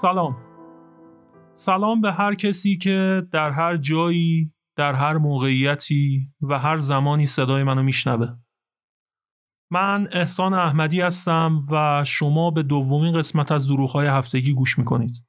سلام. 0.00 0.36
سلام 1.54 2.00
به 2.00 2.12
هر 2.12 2.34
کسی 2.34 2.76
که 2.76 3.26
در 3.32 3.50
هر 3.50 3.76
جایی 3.76 4.52
در 4.76 4.94
هر 4.94 5.16
موقعیتی 5.16 6.32
و 6.42 6.58
هر 6.58 6.76
زمانی 6.76 7.26
صدای 7.26 7.62
منو 7.62 7.82
میشنوه. 7.82 8.36
من 9.70 10.08
احسان 10.12 10.54
احمدی 10.54 11.00
هستم 11.00 11.64
و 11.70 12.04
شما 12.04 12.50
به 12.50 12.62
دومین 12.62 13.18
قسمت 13.18 13.52
از 13.52 13.68
دروغ‌های 13.68 14.06
هفتگی 14.06 14.52
گوش 14.52 14.78
می‌کنید. 14.78 15.24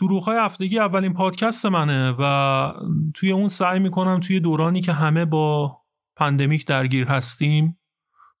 دروغ‌های 0.00 0.38
هفتگی 0.38 0.78
اولین 0.78 1.14
پادکست 1.14 1.66
منه 1.66 2.16
و 2.18 2.72
توی 3.14 3.32
اون 3.32 3.48
سعی 3.48 3.78
می‌کنم 3.80 4.20
توی 4.20 4.40
دورانی 4.40 4.80
که 4.80 4.92
همه 4.92 5.24
با 5.24 5.78
پندمیک 6.16 6.66
درگیر 6.66 7.06
هستیم 7.06 7.78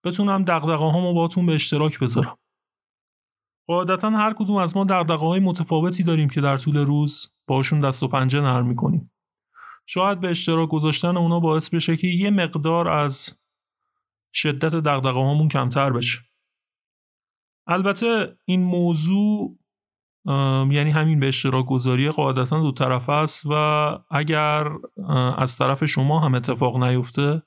بتونم 0.04 0.44
دقدقه 0.44 0.84
هامو 0.84 1.14
باتون 1.14 1.46
به 1.46 1.54
اشتراک 1.54 2.00
بذارم. 2.00 2.38
قاعدتا 3.66 4.10
هر 4.10 4.32
کدوم 4.32 4.56
از 4.56 4.76
ما 4.76 4.84
دقدقه 4.84 5.26
های 5.26 5.40
متفاوتی 5.40 6.02
داریم 6.02 6.28
که 6.28 6.40
در 6.40 6.58
طول 6.58 6.76
روز 6.76 7.34
باشون 7.46 7.80
دست 7.80 8.02
و 8.02 8.08
پنجه 8.08 8.40
نرم 8.40 8.66
می‌کنیم. 8.66 9.10
شاید 9.86 10.20
به 10.20 10.30
اشتراک 10.30 10.68
گذاشتن 10.68 11.16
اونا 11.16 11.40
باعث 11.40 11.74
بشه 11.74 11.96
که 11.96 12.06
یه 12.06 12.30
مقدار 12.30 12.88
از 12.88 13.40
شدت 14.32 14.74
دقدقه 14.74 15.20
هامون 15.20 15.48
کمتر 15.48 15.90
بشه. 15.90 16.18
البته 17.66 18.36
این 18.44 18.62
موضوع 18.62 19.58
یعنی 20.70 20.90
همین 20.90 21.20
به 21.20 21.28
اشتراک 21.28 21.66
گذاری 21.66 22.10
قاعدتا 22.10 22.60
دو 22.60 22.72
طرف 22.72 23.08
است 23.08 23.46
و 23.46 23.52
اگر 24.10 24.68
از 25.36 25.58
طرف 25.58 25.84
شما 25.84 26.20
هم 26.20 26.34
اتفاق 26.34 26.82
نیفته 26.82 27.42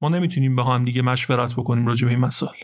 ما 0.00 0.08
نمی‌تونیم 0.08 0.56
با 0.56 0.64
هم 0.64 0.84
دیگه 0.84 1.02
مشورت 1.02 1.54
بکنیم 1.54 1.86
راجع 1.86 2.04
به 2.04 2.10
این 2.10 2.20
مسائل. 2.20 2.62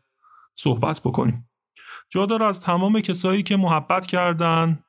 صحبت 0.55 1.01
بکنیم. 1.05 1.51
جا 2.11 2.27
داره 2.27 2.47
از 2.47 2.61
تمام 2.61 3.01
کسایی 3.01 3.43
که 3.43 3.57
محبت 3.57 4.07
کردن 4.07 4.85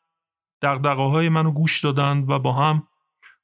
دقدقه 0.61 1.03
های 1.03 1.29
منو 1.29 1.51
گوش 1.51 1.83
دادن 1.83 2.25
و 2.27 2.39
با 2.39 2.53
هم 2.53 2.87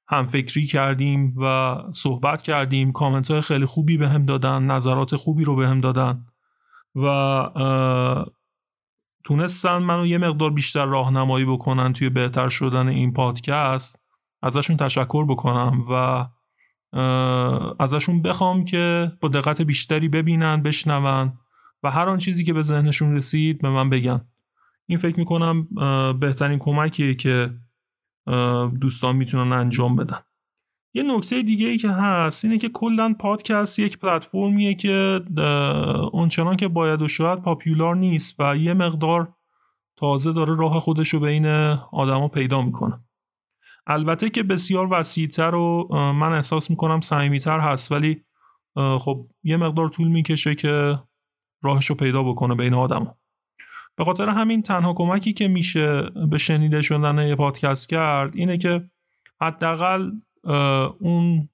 هم 0.10 0.26
فکری 0.26 0.66
کردیم 0.66 1.34
و 1.38 1.76
صحبت 1.92 2.42
کردیم. 2.42 2.92
کامنت 2.92 3.32
های 3.32 3.42
خیلی 3.42 3.66
خوبی 3.66 3.98
به 3.98 4.10
هم 4.10 4.26
دادن 4.26 4.64
نظرات 4.64 5.16
خوبی 5.16 5.44
رو 5.44 5.56
به 5.56 5.68
هم 5.68 5.82
دادن 5.82 6.26
و 6.96 8.16
تونستن 9.26 9.78
منو 9.78 10.06
یه 10.06 10.18
مقدار 10.18 10.50
بیشتر 10.50 10.86
راهنمایی 10.86 11.46
بکنن 11.46 11.94
توی 11.94 12.10
بهتر 12.10 12.50
شدن 12.50 12.88
این 12.88 13.14
پادکست. 13.14 14.02
ازشون 14.42 14.78
تشکر 14.78 15.26
بکنم 15.26 15.86
و 15.90 16.26
ازشون 17.80 18.22
بخوام 18.22 18.66
که 18.66 19.12
با 19.22 19.30
دقت 19.30 19.62
بیشتری 19.62 20.10
ببینن 20.10 20.62
بشنون 20.62 21.34
و 21.84 21.92
هر 21.92 22.10
آن 22.10 22.18
چیزی 22.18 22.44
که 22.44 22.54
به 22.54 22.62
ذهنشون 22.62 23.16
رسید 23.16 23.62
به 23.62 23.70
من 23.70 23.90
بگن. 23.90 24.22
این 24.86 24.98
فکر 24.98 25.20
می‌کنم 25.20 25.68
بهترین 26.20 26.60
کمکیه 26.60 27.16
که 27.16 27.54
دوستان 28.82 29.16
می‌تونن 29.16 29.54
انجام 29.54 29.96
بدن. 29.96 30.20
یه 30.94 31.04
نکته 31.04 31.42
دیگه 31.42 31.68
ای 31.68 31.78
که 31.78 31.90
هست 31.90 32.46
اینه 32.46 32.58
که 32.58 32.70
کلا 32.70 33.16
پادکست 33.20 33.80
یک 33.80 34.00
پلتفرمیه 34.00 34.76
که 34.76 35.22
اونچنان 36.12 36.56
که 36.56 36.68
باید 36.68 37.02
و 37.02 37.08
شاید 37.08 37.42
پاپیولار 37.42 37.96
نیست 37.96 38.36
و 38.40 38.56
یه 38.56 38.74
مقدار 38.74 39.34
تازه 39.98 40.34
داره 40.34 40.56
راه 40.56 40.80
خودش 40.80 41.10
رو 41.10 41.20
بین 41.20 41.46
آدما 41.92 42.28
پیدا 42.28 42.62
می‌کنه. 42.62 43.00
البته 43.88 44.30
که 44.30 44.44
بسیار 44.44 44.88
وسیعتر 44.92 45.56
و 45.56 45.88
من 45.92 46.34
احساس 46.34 46.70
می‌کنم 46.70 47.02
صمیمیتر 47.02 47.60
هست 47.60 47.92
ولی 47.92 48.24
خب 48.76 49.28
یه 49.44 49.58
مقدار 49.58 49.90
طول 49.90 50.08
می‌کشه 50.08 50.56
که 50.56 51.00
راهش 51.62 51.86
رو 51.86 51.96
پیدا 51.96 52.24
بکنه 52.24 52.56
بین 52.56 52.74
آدما. 52.74 53.18
به 54.00 54.06
خاطر 54.06 54.30
همین 54.30 54.62
تنها 54.62 54.94
کمکی 54.94 55.34
که 55.34 55.48
میشه 55.48 56.02
به 56.32 56.38
شنیده 56.38 56.82
شدن 56.82 57.28
یه 57.28 57.36
پادکست 57.36 57.90
کرد 57.90 58.36
اینه 58.36 58.58
که 58.58 58.90
حداقل 59.42 60.12
اون 61.00 61.50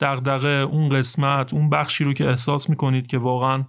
دغدغه 0.00 0.48
اون 0.48 0.88
قسمت 0.88 1.54
اون 1.54 1.70
بخشی 1.70 2.04
رو 2.04 2.12
که 2.12 2.28
احساس 2.28 2.70
می‌کنید 2.70 3.06
که 3.06 3.18
واقعا 3.18 3.64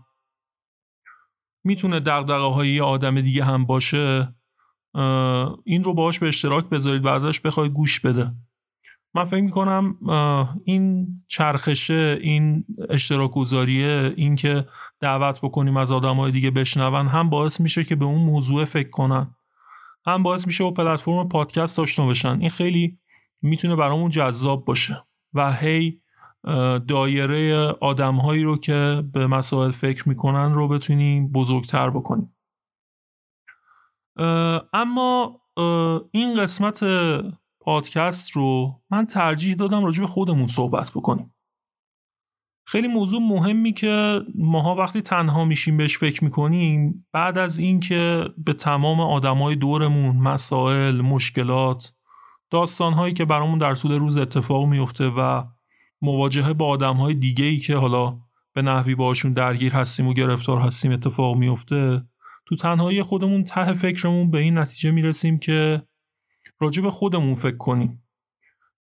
می‌تونه 1.63 1.99
دغدغه 1.99 2.53
های 2.53 2.69
یه 2.69 2.83
آدم 2.83 3.21
دیگه 3.21 3.43
هم 3.43 3.65
باشه 3.65 4.35
این 5.63 5.83
رو 5.83 5.93
باهاش 5.93 6.19
به 6.19 6.27
اشتراک 6.27 6.69
بذارید 6.69 7.05
و 7.05 7.07
ازش 7.07 7.39
بخواید 7.39 7.71
گوش 7.71 7.99
بده. 7.99 8.31
من 9.13 9.25
فکر 9.25 9.41
می‌کنم 9.41 9.97
این 10.65 11.07
چرخشه 11.27 12.17
این 12.21 12.65
اشتراک 12.89 13.31
گذاریه 13.31 14.13
این 14.15 14.35
که 14.35 14.67
دعوت 14.99 15.41
بکنیم 15.41 15.77
از 15.77 15.91
آدم 15.91 16.15
های 16.15 16.31
دیگه 16.31 16.51
بشنون 16.51 17.07
هم 17.07 17.29
باعث 17.29 17.59
میشه 17.59 17.83
که 17.83 17.95
به 17.95 18.05
اون 18.05 18.21
موضوع 18.21 18.65
فکر 18.65 18.89
کنن. 18.89 19.35
هم 20.05 20.23
باعث 20.23 20.47
میشه 20.47 20.63
با 20.63 20.71
پلتفرم 20.71 21.29
پادکست 21.29 21.79
آشنا 21.79 22.07
بشن. 22.07 22.39
این 22.39 22.49
خیلی 22.49 22.99
می‌تونه 23.41 23.75
برامون 23.75 24.09
جذاب 24.09 24.65
باشه. 24.65 25.03
و 25.33 25.53
هی 25.53 26.01
دایره 26.87 27.67
آدم 27.81 28.15
هایی 28.15 28.43
رو 28.43 28.57
که 28.57 29.03
به 29.13 29.27
مسائل 29.27 29.71
فکر 29.71 30.09
می‌کنن 30.09 30.53
رو 30.53 30.67
بتونیم 30.67 31.31
بزرگتر 31.31 31.89
بکنیم. 31.89 32.35
اما 34.73 35.41
این 36.11 36.41
قسمت 36.41 36.83
پادکست 37.59 38.31
رو 38.31 38.81
من 38.89 39.05
ترجیح 39.05 39.55
دادم 39.55 39.85
راجع 39.85 40.01
به 40.01 40.07
خودمون 40.07 40.47
صحبت 40.47 40.91
بکنیم. 40.95 41.33
خیلی 42.69 42.87
موضوع 42.87 43.21
مهمی 43.21 43.73
که 43.73 44.21
ماها 44.35 44.75
وقتی 44.75 45.01
تنها 45.01 45.45
میشیم 45.45 45.77
بهش 45.77 45.97
فکر 45.97 46.23
می‌کنیم 46.23 47.07
بعد 47.13 47.37
از 47.37 47.59
اینکه 47.59 48.25
به 48.37 48.53
تمام 48.53 49.01
آدمای 49.01 49.55
دورمون 49.55 50.17
مسائل 50.17 51.01
مشکلات 51.01 51.93
داستانهایی 52.51 53.13
که 53.13 53.25
برامون 53.25 53.59
در 53.59 53.75
طول 53.75 53.91
روز 53.91 54.17
اتفاق 54.17 54.65
میفته 54.65 55.07
و 55.07 55.43
مواجهه 56.01 56.53
با 56.53 56.67
آدمهای 56.67 57.13
دیگه 57.13 57.45
ای 57.45 57.57
که 57.57 57.75
حالا 57.75 58.19
به 58.53 58.61
نحوی 58.61 58.95
باشون 58.95 59.33
درگیر 59.33 59.73
هستیم 59.73 60.07
و 60.07 60.13
گرفتار 60.13 60.61
هستیم 60.61 60.91
اتفاق 60.91 61.35
میفته 61.35 62.03
تو 62.45 62.55
تنهایی 62.55 63.03
خودمون 63.03 63.43
ته 63.43 63.73
فکرمون 63.73 64.31
به 64.31 64.39
این 64.39 64.57
نتیجه 64.57 64.91
می‌رسیم 64.91 65.39
که 65.39 65.81
راجع 66.59 66.83
به 66.83 66.91
خودمون 66.91 67.33
فکر 67.33 67.57
کنیم. 67.57 68.06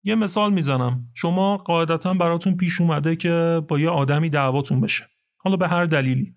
یه 0.07 0.15
مثال 0.15 0.53
می‌زنم. 0.53 1.07
شما 1.13 1.57
قاعدتا 1.57 2.13
براتون 2.13 2.57
پیش 2.57 2.81
اومده 2.81 3.15
که 3.15 3.61
با 3.67 3.79
یه 3.79 3.89
آدمی 3.89 4.29
دعواتون 4.29 4.81
بشه. 4.81 5.09
حالا 5.43 5.57
به 5.57 5.67
هر 5.67 5.85
دلیلی. 5.85 6.35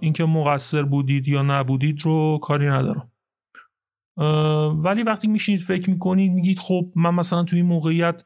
اینکه 0.00 0.24
مقصر 0.24 0.82
بودید 0.82 1.28
یا 1.28 1.42
نبودید 1.42 2.00
رو 2.02 2.38
کاری 2.42 2.66
ندارم. 2.66 3.12
ولی 4.84 5.02
وقتی 5.02 5.28
میشینید 5.28 5.60
فکر 5.60 5.90
می‌کنید 5.90 6.32
میگید 6.32 6.58
خب 6.58 6.92
من 6.96 7.14
مثلا 7.14 7.44
توی 7.44 7.58
این 7.58 7.68
موقعیت 7.68 8.22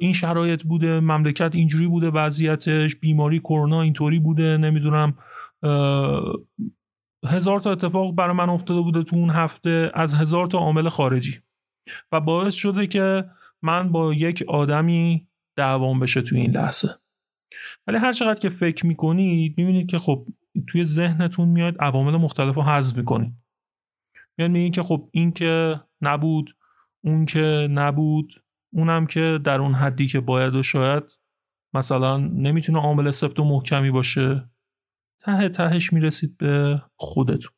این 0.00 0.12
شرایط 0.12 0.62
بوده 0.62 1.00
مملکت 1.00 1.54
اینجوری 1.54 1.86
بوده 1.86 2.10
وضعیتش 2.10 2.96
بیماری 2.96 3.38
کرونا 3.38 3.82
اینطوری 3.82 4.20
بوده 4.20 4.56
نمی‌دونم 4.56 5.14
هزار 7.26 7.60
تا 7.60 7.72
اتفاق 7.72 8.14
برای 8.14 8.36
من 8.36 8.50
افتاده 8.50 8.80
بوده 8.80 9.02
تو 9.02 9.16
اون 9.16 9.30
هفته 9.30 9.90
از 9.94 10.14
هزار 10.14 10.46
تا 10.46 10.58
عامل 10.58 10.88
خارجی. 10.88 11.40
و 12.12 12.20
باعث 12.20 12.54
شده 12.54 12.86
که 12.86 13.30
من 13.62 13.92
با 13.92 14.14
یک 14.14 14.44
آدمی 14.48 15.28
دعوام 15.56 16.00
بشه 16.00 16.22
توی 16.22 16.40
این 16.40 16.50
لحظه. 16.50 16.88
ولی 17.86 17.96
هر 17.96 18.12
چقدر 18.12 18.40
که 18.40 18.48
فکر 18.48 18.86
می‌کنید 18.86 19.58
می‌بینید 19.58 19.90
که 19.90 19.98
خب 19.98 20.26
توی 20.68 20.84
ذهنتون 20.84 21.48
میاد 21.48 21.76
عوامل 21.80 22.16
مختلف 22.16 22.54
رو 22.54 22.62
حذف 22.62 22.96
می‌کنید. 22.96 23.32
میاد 24.38 24.50
میگید 24.50 24.74
که 24.74 24.82
خب 24.82 25.08
این 25.12 25.32
که 25.32 25.80
نبود 26.00 26.56
اون 27.04 27.26
که 27.26 27.68
نبود 27.70 28.32
اونم 28.72 29.06
که 29.06 29.38
در 29.44 29.60
اون 29.60 29.74
حدی 29.74 30.06
که 30.06 30.20
باید 30.20 30.54
و 30.54 30.62
شاید 30.62 31.18
مثلا 31.74 32.16
نمی‌تونه 32.18 32.78
عامل 32.78 33.10
سفت 33.10 33.40
و 33.40 33.44
محکمی 33.44 33.90
باشه. 33.90 34.50
ته 35.20 35.48
تهش 35.48 35.92
می‌رسید 35.92 36.36
به 36.36 36.82
خودتون. 36.96 37.52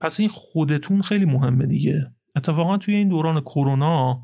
پس 0.00 0.20
این 0.20 0.28
خودتون 0.28 1.02
خیلی 1.02 1.24
مهمه 1.24 1.66
دیگه. 1.66 2.15
اتفاقا 2.36 2.78
توی 2.78 2.94
این 2.94 3.08
دوران 3.08 3.40
کرونا 3.40 4.22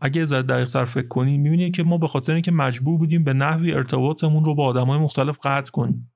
اگه 0.00 0.24
زد 0.24 0.46
دقیق 0.46 0.84
فکر 0.84 1.08
کنیم 1.08 1.40
می‌بینید 1.40 1.76
که 1.76 1.82
ما 1.82 1.98
به 1.98 2.06
خاطر 2.06 2.32
اینکه 2.32 2.52
مجبور 2.52 2.98
بودیم 2.98 3.24
به 3.24 3.32
نحوی 3.32 3.72
ارتباطمون 3.72 4.44
رو 4.44 4.54
با 4.54 4.66
آدمای 4.66 4.98
مختلف 4.98 5.38
قطع 5.42 5.70
کنیم. 5.70 6.12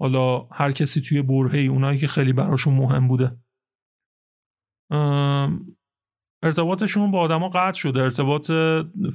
حالا 0.00 0.48
هر 0.52 0.72
کسی 0.72 1.00
توی 1.00 1.22
برهه 1.22 1.58
اونایی 1.58 1.98
که 1.98 2.06
خیلی 2.06 2.32
براشون 2.32 2.74
مهم 2.74 3.08
بوده. 3.08 3.36
ارتباطشون 6.42 7.10
با 7.10 7.20
آدما 7.20 7.48
قطع 7.48 7.78
شده. 7.78 8.00
ارتباط 8.00 8.50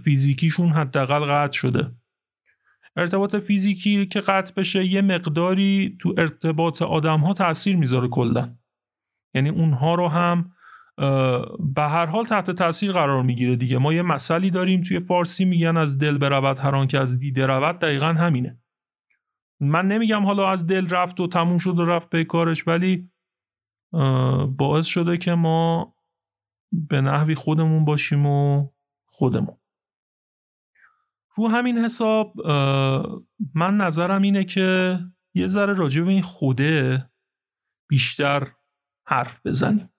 فیزیکیشون 0.04 0.70
حداقل 0.70 1.26
قطع 1.26 1.58
شده. 1.58 1.96
ارتباط 2.96 3.36
فیزیکی 3.36 4.06
که 4.06 4.22
قطع 4.22 4.54
بشه 4.54 4.86
یه 4.86 5.02
مقداری 5.02 5.98
تو 6.02 6.16
ارتباط 6.18 6.82
آدم 6.82 7.20
ها 7.20 7.34
تاثیر 7.34 7.76
می‌ذاره 7.76 8.08
کلا. 8.08 8.56
یعنی 9.34 9.50
اونها 9.50 9.96
رو 9.96 10.08
هم 10.08 10.52
به 11.76 11.82
هر 11.82 12.06
حال 12.06 12.26
تحت 12.26 12.52
تاثیر 12.52 12.92
قرار 12.92 13.24
می‌گیره 13.24 13.56
دیگه. 13.56 13.78
ما 13.78 13.94
یه 13.94 14.02
مسئله 14.02 14.50
داریم 14.50 14.82
توی 14.82 15.00
فارسی 15.00 15.46
میگن 15.46 15.78
از 15.78 15.98
دل 15.98 16.18
برود 16.18 16.58
هر 16.58 16.86
که 16.86 17.00
از 17.00 17.20
دیده 17.20 17.46
رود 17.46 17.80
دقیقا 17.80 18.08
همینه. 18.08 18.60
من 19.60 19.88
نمیگم 19.88 20.26
حالا 20.26 20.50
از 20.50 20.68
دل 20.68 20.90
رفت 20.90 21.20
و 21.20 21.28
تموم 21.28 21.58
شد 21.58 21.80
و 21.80 21.86
رفت 21.86 22.10
به 22.10 22.24
کارش 22.24 22.68
ولی 22.68 23.12
باعث 24.58 24.86
شده 24.86 25.18
که 25.18 25.34
ما 25.34 25.96
به 26.72 27.02
نحوی 27.02 27.36
خودمون 27.36 27.86
باشیم 27.86 28.26
و 28.26 28.70
خودمون. 29.06 29.58
رو 31.36 31.48
همین 31.48 31.78
حساب 31.78 32.48
من 33.56 33.78
نظرم 33.78 34.22
اینه 34.22 34.44
که 34.44 35.00
یه 35.34 35.48
ذره 35.48 35.74
راجع 35.74 36.02
به 36.02 36.12
این 36.12 36.22
خوده 36.22 37.10
بیشتر 37.90 38.48
حرف 39.12 39.42
بزنیم. 39.46 39.90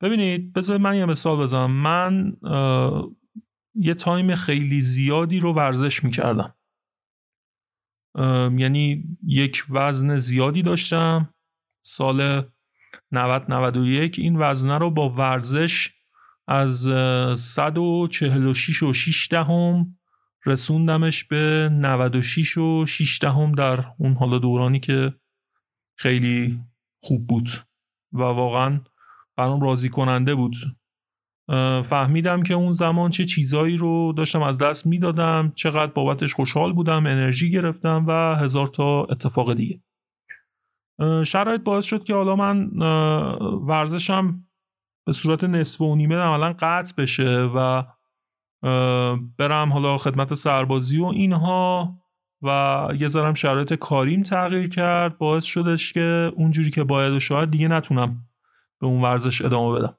ببینید 0.00 0.52
بذار 0.52 0.78
من 0.78 0.96
یه 0.96 1.04
مثال 1.04 1.38
بزنم. 1.38 1.70
من 1.70 2.36
یه 3.74 3.94
تایم 3.94 4.34
خیلی 4.34 4.80
زیادی 4.80 5.40
رو 5.40 5.52
ورزش 5.52 6.04
می‌کردم. 6.04 6.54
یعنی 8.58 9.04
یک 9.26 9.64
وزن 9.70 10.16
زیادی 10.16 10.62
داشتم. 10.62 11.34
سال 11.82 12.42
90 13.12 13.52
91 13.52 14.18
این 14.18 14.36
وزنه 14.36 14.78
رو 14.78 14.90
با 14.90 15.10
ورزش 15.10 15.92
از 16.48 16.88
146 17.38 18.82
و 18.82 18.92
6 18.92 19.28
دهم 19.30 19.98
رسوندمش 20.46 21.24
به 21.24 21.68
96 21.72 22.58
و 22.58 22.86
6 22.86 23.18
دهم 23.22 23.52
در 23.52 23.84
اون 23.98 24.14
حالا 24.14 24.38
دورانی 24.38 24.80
که 24.80 25.14
خیلی 25.98 26.60
خوب 27.02 27.26
بود. 27.26 27.48
و 28.12 28.22
واقعا 28.22 28.80
برام 29.36 29.60
راضی 29.60 29.88
کننده 29.88 30.34
بود 30.34 30.56
فهمیدم 31.88 32.42
که 32.42 32.54
اون 32.54 32.72
زمان 32.72 33.10
چه 33.10 33.24
چیزایی 33.24 33.76
رو 33.76 34.12
داشتم 34.16 34.42
از 34.42 34.58
دست 34.58 34.86
می‌دادم 34.86 35.52
چقدر 35.54 35.92
بابتش 35.92 36.34
خوشحال 36.34 36.72
بودم 36.72 37.06
انرژی 37.06 37.50
گرفتم 37.50 38.04
و 38.08 38.36
هزار 38.36 38.68
تا 38.68 39.04
اتفاق 39.04 39.54
دیگه. 39.54 39.82
شرایط 41.26 41.60
باعث 41.60 41.84
شد 41.84 42.04
که 42.04 42.14
حالا 42.14 42.36
من 42.36 42.70
ورزشم 43.66 44.44
به 45.06 45.12
صورت 45.12 45.44
نصف 45.44 45.80
و 45.80 45.96
نیمه 45.96 46.16
عملا 46.16 46.54
قطع 46.58 46.94
بشه 47.02 47.50
و 47.54 47.82
برم 49.38 49.72
حالا 49.72 49.98
خدمت 49.98 50.34
سربازی 50.34 50.98
و 50.98 51.04
اینها. 51.04 51.98
و 52.42 52.88
یه 52.98 53.08
ذرم 53.08 53.34
شرایط 53.34 53.74
کاریم 53.74 54.22
تغییر 54.22 54.68
کرد 54.68 55.18
باعث 55.18 55.44
شدش 55.44 55.92
که 55.92 56.32
اونجوری 56.36 56.70
که 56.70 56.84
باید 56.84 57.12
و 57.12 57.20
شاید 57.20 57.50
دیگه 57.50 57.68
نتونم 57.68 58.28
به 58.80 58.86
اون 58.86 59.02
ورزش 59.02 59.42
ادامه 59.42 59.78
بدم. 59.78 59.96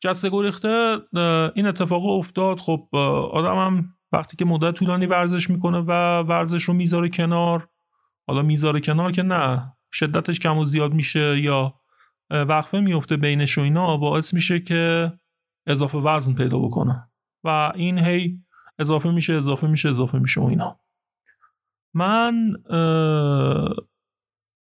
جسته 0.00 0.30
گریخته 0.30 0.98
این 1.54 1.66
اتفاق 1.66 2.06
افتاد. 2.06 2.58
خب 2.58 2.88
آدمم 3.32 3.94
وقتی 4.12 4.36
که 4.36 4.44
مدت 4.44 4.74
طولانی 4.74 5.06
ورزش 5.06 5.50
می‌کنه 5.50 5.78
و 5.78 6.20
ورزش 6.22 6.62
رو 6.62 6.74
می‌ذاره 6.74 7.08
کنار 7.08 7.68
حالا 8.26 8.42
می‌ذاره 8.42 8.80
کنار 8.80 9.12
که 9.12 9.22
نه 9.22 9.72
شدتش 9.92 10.40
کم 10.40 10.58
و 10.58 10.64
زیاد 10.64 10.92
میشه 10.92 11.40
یا 11.40 11.74
وقفه 12.30 12.80
میفته 12.80 13.16
بینش 13.16 13.58
و 13.58 13.60
اینا 13.60 13.96
باعث 13.96 14.34
میشه 14.34 14.60
که 14.60 15.12
اضافه 15.66 15.98
وزن 15.98 16.34
پیدا 16.34 16.58
بکنه. 16.58 17.08
و 17.44 17.72
این 17.74 17.98
هی 17.98 18.38
اضافه 18.78 19.10
میشه 19.10 19.32
اضافه 19.32 19.66
میشه 19.66 19.88
اضافه 19.88 20.18
میشه 20.18 20.40
و 20.40 20.44
اینا. 20.44 20.79
من 21.94 22.52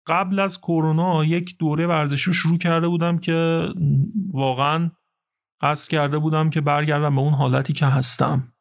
قبل 0.07 0.39
از 0.39 0.61
کرونا 0.61 1.25
یک 1.25 1.57
دوره 1.57 1.87
ورزشی 1.87 2.25
رو 2.25 2.33
شروع 2.33 2.57
کرده 2.57 2.87
بودم 2.87 3.17
که 3.17 3.67
واقعا 4.31 4.92
قصد 5.61 5.92
کرده 5.92 6.19
بودم 6.19 6.49
که 6.49 6.61
برگردم 6.61 7.15
به 7.15 7.21
اون 7.21 7.33
حالتی 7.33 7.73
که 7.73 7.85
هستم. 7.85 8.54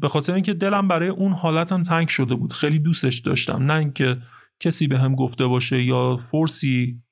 به 0.00 0.08
خاطر 0.08 0.32
اینکه 0.32 0.54
دلم 0.54 0.88
برای 0.88 1.08
اون 1.08 1.32
حالتم 1.32 1.82
تنگ 1.82 2.08
شده 2.08 2.34
بود. 2.34 2.52
خیلی 2.52 2.78
دوستش 2.78 3.18
داشتم. 3.18 3.62
نه 3.62 3.74
اینکه 3.74 4.22
کسی 4.60 4.88
به 4.88 4.98
هم 4.98 5.14
گفته 5.14 5.46
باشه 5.46 5.82
یا 5.82 6.16
فورسی 6.16 7.02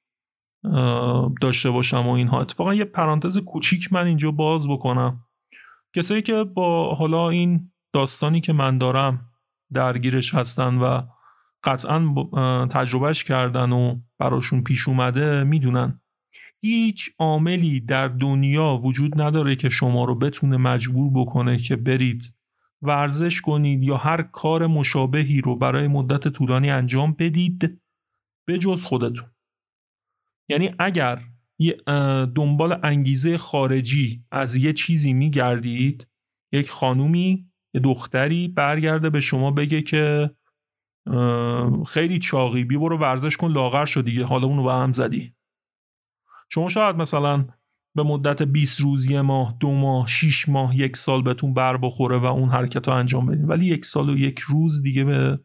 داشته 1.41 1.71
باشم 1.71 2.07
و 2.07 2.11
اینها. 2.11 2.41
اتفاقا 2.41 2.75
یه 2.75 2.85
پرانتز 2.85 3.39
کوچیک 3.39 3.93
من 3.93 4.07
اینجا 4.07 4.31
باز 4.31 4.69
بکنم. 4.69 5.25
کسایی 5.97 6.23
که 6.23 6.45
با 6.45 6.95
حالا 6.95 7.29
این 7.29 7.73
داستانی 7.95 8.41
که 8.41 8.53
من 8.53 8.79
دارم 8.79 9.32
درگیرش 9.73 10.35
هستن 10.35 10.75
و 10.75 11.03
قطعا 11.65 12.67
تجربهش 12.67 13.25
کردن 13.25 13.73
و 13.73 14.01
براشون 14.19 14.63
پیش 14.63 14.89
اومده 14.89 15.45
می‌دونن. 15.45 16.01
هیچ 16.65 17.11
عاملی 17.19 17.81
در 17.81 18.09
دنیا 18.09 18.81
وجود 18.83 19.21
نداره 19.21 19.57
که 19.57 19.69
شما 19.69 20.05
رو 20.05 20.15
بتونه 20.15 20.57
مجبور 20.57 21.11
بکنه 21.15 21.59
که 21.59 21.77
برید 21.77 22.35
ورزش 22.83 23.41
کنید 23.41 23.83
یا 23.83 23.97
هر 23.97 24.23
کار 24.23 24.67
مشابهی 24.67 25.41
رو 25.41 25.57
برای 25.57 25.89
مدت 25.89 26.29
طولانی 26.29 26.71
انجام 26.71 27.13
بدید 27.13 27.81
به 28.47 28.59
جز 28.59 28.85
خودتون. 28.85 29.29
یعنی 30.49 30.75
اگر 30.79 31.23
دنبال 32.35 32.81
انگیزه 32.83 33.39
خارجی 33.39 34.25
از 34.31 34.57
یه 34.57 34.73
چیزی 34.73 35.13
میگردید 35.13 36.07
یک 36.53 36.71
خانومی 36.71 37.52
یه 37.75 37.81
دختری 37.81 38.49
برگرده 38.49 39.11
به 39.11 39.21
شما 39.21 39.51
بگه 39.51 39.83
که 39.83 40.31
خیلی 41.89 42.19
چاقی 42.19 42.65
بی 42.65 42.79
برو 42.79 42.99
ورزش 42.99 43.37
کن 43.37 43.53
لاغر 43.53 43.85
شد 43.85 44.05
دیگه 44.05 44.25
حالا 44.25 44.47
اونو 44.47 44.65
به 44.65 44.73
هم 44.73 44.93
زدی. 44.93 45.35
شما 46.49 46.69
شاید 46.69 46.97
مثلا 46.97 47.47
به 47.95 48.03
مدت 48.03 48.43
20 48.43 48.81
روز 48.81 49.07
یه 49.07 49.21
ماه 49.21 49.57
دو 49.61 49.71
ماه 49.71 50.07
6 50.07 50.49
ماه 50.49 50.77
یک 50.77 50.97
سال 50.97 51.23
بهتون 51.23 51.55
بر 51.55 51.77
بخوره 51.77 52.19
و 52.19 52.25
اون 52.25 52.49
حرکت 52.49 52.89
رو 52.89 52.95
انجام 52.95 53.27
بدین. 53.27 53.45
ولی 53.45 53.67
یک 53.67 53.85
سال 53.85 54.11
و 54.11 54.19
یک 54.19 54.39
روز 54.39 54.83
دیگه 54.83 55.05
به 55.05 55.41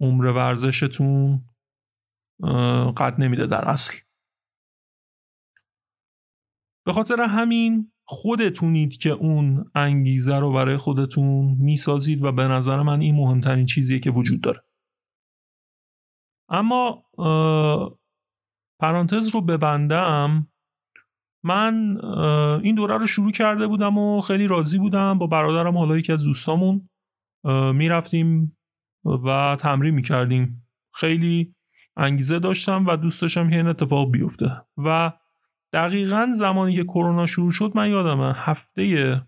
عمر 0.00 0.26
ورزشتون 0.26 1.44
قد 2.96 3.14
نمیده 3.18 3.46
در 3.46 3.68
اصل. 3.68 3.98
به 6.86 6.92
خاطر 6.92 7.20
همین 7.20 7.89
خودتونید 8.12 8.96
که 8.96 9.10
اون 9.10 9.70
انگیزه 9.74 10.38
رو 10.38 10.52
برای 10.52 10.76
خودتون 10.76 11.56
می‌سازید 11.58 12.24
و 12.24 12.32
به 12.32 12.48
نظر 12.48 12.82
من 12.82 13.00
این 13.00 13.14
مهمترین 13.14 13.66
چیزیه 13.66 13.98
که 13.98 14.10
وجود 14.10 14.40
داره. 14.40 14.62
اما 16.48 17.04
پرانتز 18.80 19.28
رو 19.28 19.40
ببندم. 19.40 20.46
من 21.44 22.00
این 22.62 22.74
دوره 22.74 22.98
رو 22.98 23.06
شروع 23.06 23.32
کرده 23.32 23.66
بودم 23.66 23.98
و 23.98 24.20
خیلی 24.20 24.46
راضی 24.46 24.78
بودم. 24.78 25.18
با 25.18 25.26
برادرم 25.26 25.78
حالا 25.78 25.98
یکی 25.98 26.12
از 26.12 26.24
دوستامون 26.24 26.88
می‌رفتیم 27.74 28.56
و 29.04 29.56
تمرین 29.60 29.94
می‌کردیم. 29.94 30.66
خیلی 30.94 31.54
انگیزه 31.96 32.38
داشتم 32.38 32.86
و 32.86 32.96
دوست 32.96 33.22
داشتم 33.22 33.50
که 33.50 33.56
این 33.56 33.66
اتفاق 33.66 34.10
بیفته. 34.10 34.62
و 34.76 35.12
دقیقا 35.72 36.28
زمانی 36.34 36.76
که 36.76 36.84
کرونا 36.84 37.26
شروع 37.26 37.50
شد 37.50 37.72
من 37.74 37.90
یادمه 37.90 38.34
هفته 38.36 39.22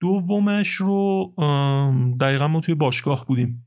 دومش 0.00 0.68
رو 0.68 1.34
دقیقا 2.20 2.48
ما 2.48 2.60
توی 2.60 2.74
باشگاه 2.74 3.26
بودیم 3.26 3.66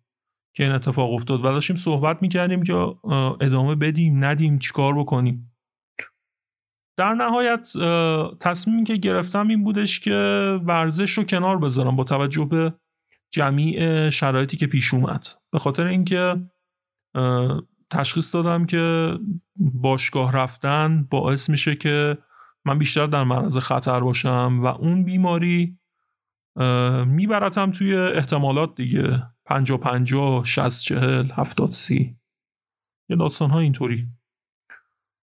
که 0.55 0.63
این 0.63 0.72
اتفاق 0.72 1.13
افتاد 1.13 1.39
و 1.39 1.43
داشتیم 1.43 1.75
صحبت 1.75 2.22
می‌کردیم 2.22 2.63
که 2.63 2.74
ادامه 3.41 3.75
بدیم 3.75 4.25
ندیم 4.25 4.60
چیکار 4.60 5.00
بکنیم. 5.00 5.50
در 6.98 7.13
نهایت 7.13 7.74
تصمیمی 8.39 8.83
که 8.83 8.95
گرفتم 8.95 9.48
این 9.48 9.63
بودش 9.63 10.00
که 10.00 10.13
ورزش 10.65 11.12
رو 11.12 11.24
کنار 11.24 11.57
بذارم 11.57 11.95
با 11.95 12.03
توجه 12.03 12.45
به 12.45 12.74
جمیع 13.33 14.10
شرایطی 14.10 14.57
که 14.57 14.67
پیش 14.67 14.93
اومد. 14.93 15.27
به 15.51 15.60
خاطر 15.60 15.83
اینکه 15.83 16.36
تشخیص 17.93 18.35
دادم 18.35 18.65
که 18.65 19.13
باشگاه 19.55 20.31
رفتن 20.31 21.07
باعث 21.09 21.50
میشه 21.50 21.75
که 21.75 22.17
من 22.65 22.79
بیشتر 22.79 23.07
در 23.07 23.23
معرض 23.23 23.57
خطر 23.57 24.00
باشم 24.00 24.59
و 24.63 24.65
اون 24.65 25.03
بیماری 25.03 25.79
میبرتم 27.05 27.71
توی 27.71 27.95
احتمالات 27.95 28.75
دیگه. 28.75 29.23
پنجا 29.45 29.77
پنجا 29.77 30.43
شست 30.43 30.83
چهل 30.83 31.31
هفتاد 31.31 31.71
سی. 31.71 32.17
یه 33.09 33.15
داستان 33.17 33.50
ها 33.50 33.59
اینطوری. 33.59 34.07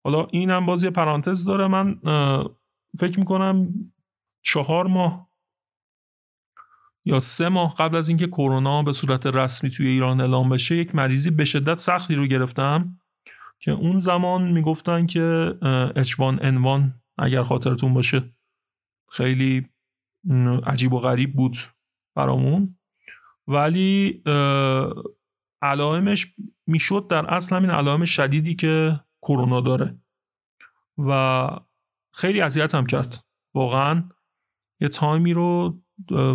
حالا 0.06 0.28
اینم 0.32 0.66
باز 0.66 0.84
یه 0.84 0.90
پرانتز 0.90 1.46
داره. 1.46 1.68
من 1.68 2.00
فکر 3.00 3.20
می‌کنم 3.20 3.74
چهار 4.46 4.88
ماه 4.88 5.30
یا 7.06 7.20
سه 7.20 7.50
ماه 7.50 7.76
قبل 7.76 7.96
از 7.96 8.10
اینکه 8.10 8.28
کرونا 8.28 8.84
به 8.84 8.94
صورت 8.94 9.26
رسمی 9.26 9.70
توی 9.70 9.88
ایران 9.88 10.22
اعلام 10.22 10.50
بشه 10.50 10.76
یک 10.76 10.96
مریضی 10.96 11.32
به 11.32 11.46
شدت 11.46 11.78
سختی 11.78 12.16
رو 12.16 12.28
گرفتم 12.28 13.00
که 13.60 13.72
اون 13.72 14.00
زمان 14.00 14.52
می‌گفتن 14.52 15.06
که 15.06 15.56
H1N1 15.96 16.92
اگر 17.18 17.44
خاطرتون 17.44 17.94
باشه 17.94 18.36
خیلی 19.10 19.68
عجیب 20.66 20.94
و 20.94 21.00
غریب 21.00 21.36
بود 21.36 21.58
برامون. 22.16 22.78
ولی 23.48 24.24
علائمش 25.62 26.36
می‌شد 26.68 27.08
در 27.10 27.26
اصل 27.34 27.56
همین 27.56 27.70
علائم 27.70 28.06
شدیدی 28.06 28.56
که 28.56 29.00
کرونا 29.22 29.62
داره 29.62 29.98
و 30.98 31.50
خیلی 32.14 32.42
اذیت 32.42 32.76
هم 32.76 32.86
کرد. 32.86 33.26
واقعا 33.56 34.10
یه 34.82 34.90
تایمی 34.90 35.34
رو 35.34 35.80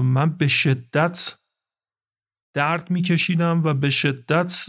من 0.02 0.36
به 0.36 0.48
شدت 0.48 1.38
درد 2.54 2.90
میکشیدم 2.90 3.62
و 3.64 3.74
به 3.74 3.90
شدت 3.90 4.64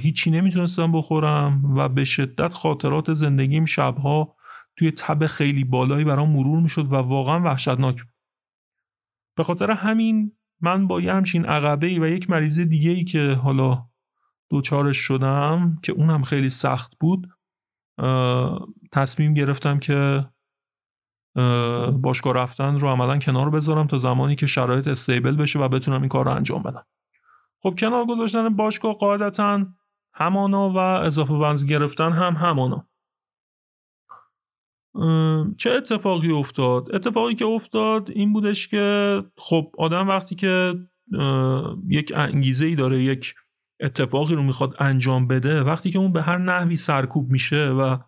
هیچی 0.00 0.30
نمی‌تونستم 0.30 0.92
بخورم 0.92 1.76
و 1.76 1.88
به 1.88 2.04
شدت 2.04 2.54
خاطرات 2.54 3.12
زندگیم 3.12 3.64
شبها 3.64 4.36
توی 4.76 4.90
تب 4.90 5.26
خیلی 5.26 5.64
بالایی 5.64 6.04
برام 6.04 6.30
مرور 6.30 6.60
می‌شد 6.60 6.92
و 6.92 6.94
واقعا 6.94 7.40
وحشتناک 7.40 8.04
به 9.36 9.44
خاطر 9.44 9.70
همین 9.70 10.32
من 10.60 10.86
با 10.86 11.00
یه 11.00 11.12
همچین 11.12 11.44
عقبه 11.44 11.86
ای 11.86 11.98
و 11.98 12.06
یک 12.06 12.30
مریض 12.30 12.60
دیگه 12.60 12.90
ای 12.90 13.04
که 13.04 13.32
حالا 13.42 13.86
دوچارش 14.50 14.96
شدم 14.96 15.78
که 15.82 15.92
اونم 15.92 16.22
خیلی 16.22 16.50
سخت 16.50 16.98
بود 17.00 17.28
تصمیم 18.92 19.34
گرفتم 19.34 19.78
که 19.78 20.26
باشگاه 22.02 22.34
رفتن 22.34 22.80
رو 22.80 22.88
عملا 22.88 23.18
کنار 23.18 23.50
بذارم 23.50 23.86
تا 23.86 23.98
زمانی 23.98 24.36
که 24.36 24.46
شرایط 24.46 24.88
استیبل 24.88 25.36
بشه 25.36 25.58
و 25.58 25.68
بتونم 25.68 26.00
این 26.00 26.08
کار 26.08 26.24
رو 26.24 26.30
انجام 26.30 26.62
بدم 26.62 26.86
خب 27.62 27.74
کنار 27.78 28.06
گذاشتن 28.06 28.56
باشگاه 28.56 28.94
قاعدتا 28.94 29.66
همانا 30.14 30.70
و 30.70 30.76
اضافه 30.76 31.34
ونز 31.34 31.66
گرفتن 31.66 32.12
هم 32.12 32.32
همانا 32.32 32.86
چه 35.56 35.70
اتفاقی 35.70 36.32
افتاد؟ 36.32 36.94
اتفاقی 36.94 37.34
که 37.34 37.44
افتاد 37.44 38.10
این 38.10 38.32
بودش 38.32 38.68
که 38.68 39.22
خب 39.36 39.74
آدم 39.78 40.08
وقتی 40.08 40.34
که 40.34 40.74
یک 41.88 42.12
انگیزه 42.16 42.66
ای 42.66 42.74
داره 42.74 43.02
یک 43.02 43.34
اتفاقی 43.80 44.34
رو 44.34 44.42
می‌خواد 44.42 44.74
انجام 44.78 45.26
بده 45.26 45.62
وقتی 45.62 45.90
که 45.90 45.98
اون 45.98 46.12
به 46.12 46.22
هر 46.22 46.38
نحوی 46.38 46.76
سرکوب 46.76 47.30
میشه 47.30 47.68
و 47.68 47.98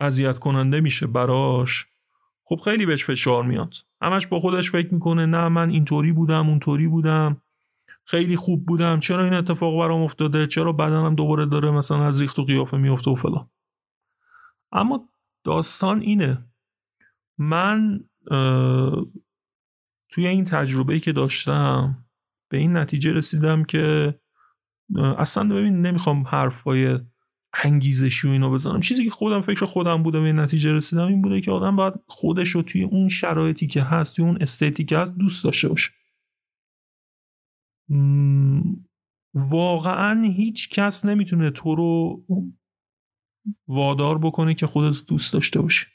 اذیت 0.00 0.38
کننده 0.38 0.80
میشه 0.80 1.06
براش. 1.06 1.86
خب 2.44 2.56
خیلی 2.64 2.86
بهش 2.86 3.04
فشار 3.04 3.42
میاد. 3.42 3.74
همش 4.00 4.26
با 4.26 4.40
خودش 4.40 4.70
فکر 4.70 4.94
می‌کنه 4.94 5.26
نه 5.26 5.48
من 5.48 5.70
اینطوری 5.70 6.12
بودم 6.12 6.48
اونطوری 6.48 6.88
بودم. 6.88 7.42
خیلی 8.04 8.36
خوب 8.36 8.66
بودم. 8.66 9.00
چرا 9.00 9.24
این 9.24 9.34
اتفاق 9.34 9.78
برام 9.78 10.02
افتاده؟ 10.02 10.46
چرا 10.46 10.72
بدنم 10.72 11.14
دوباره 11.14 11.46
داره 11.46 11.70
مثلا 11.70 12.06
از 12.06 12.20
ریخت 12.20 12.38
و 12.38 12.44
قیافه 12.44 12.76
میفته 12.76 13.10
و 13.10 13.14
فلان. 13.14 13.50
اما 14.72 15.08
داستان 15.44 16.00
اینه. 16.00 16.46
من 17.38 18.04
توی 20.08 20.26
این 20.26 20.44
تجربه 20.44 21.00
که 21.00 21.12
داشتم 21.12 22.04
به 22.50 22.56
این 22.56 22.76
نتیجه 22.76 23.12
رسیدم 23.12 23.64
که 23.64 24.14
اصلا 24.96 25.54
ببین 25.54 25.86
نمی‌خوام 25.86 26.26
حرفای 26.26 26.98
انگیزشی 27.62 28.28
و 28.28 28.30
اینو 28.30 28.50
بزنم. 28.50 28.80
چیزی 28.80 29.04
که 29.04 29.10
خودم 29.10 29.40
فکر 29.40 29.66
خودم 29.66 30.02
بوده 30.02 30.20
به 30.20 30.32
نتیجه 30.32 30.72
رسیدم 30.72 31.06
این 31.06 31.22
بوده 31.22 31.40
که 31.40 31.50
آدم 31.50 31.76
باید 31.76 31.94
خودش 32.06 32.48
رو 32.48 32.62
توی 32.62 32.82
اون 32.82 33.08
شرایطی 33.08 33.66
که 33.66 33.82
هست 33.82 34.16
توی 34.16 34.24
اون 34.24 34.38
استیتی 34.40 34.84
که 34.84 34.98
هست 34.98 35.14
دوست 35.14 35.44
داشته 35.44 35.68
باشه. 35.68 35.90
واقعا 39.34 40.22
هیچ 40.22 40.68
کس 40.68 41.04
نمی‌تونه 41.04 41.50
تو 41.50 41.74
رو 41.74 42.22
وادار 43.68 44.18
بکنه 44.18 44.54
که 44.54 44.66
خودت 44.66 45.06
دوست 45.06 45.32
داشته 45.32 45.60
باشی. 45.60 45.86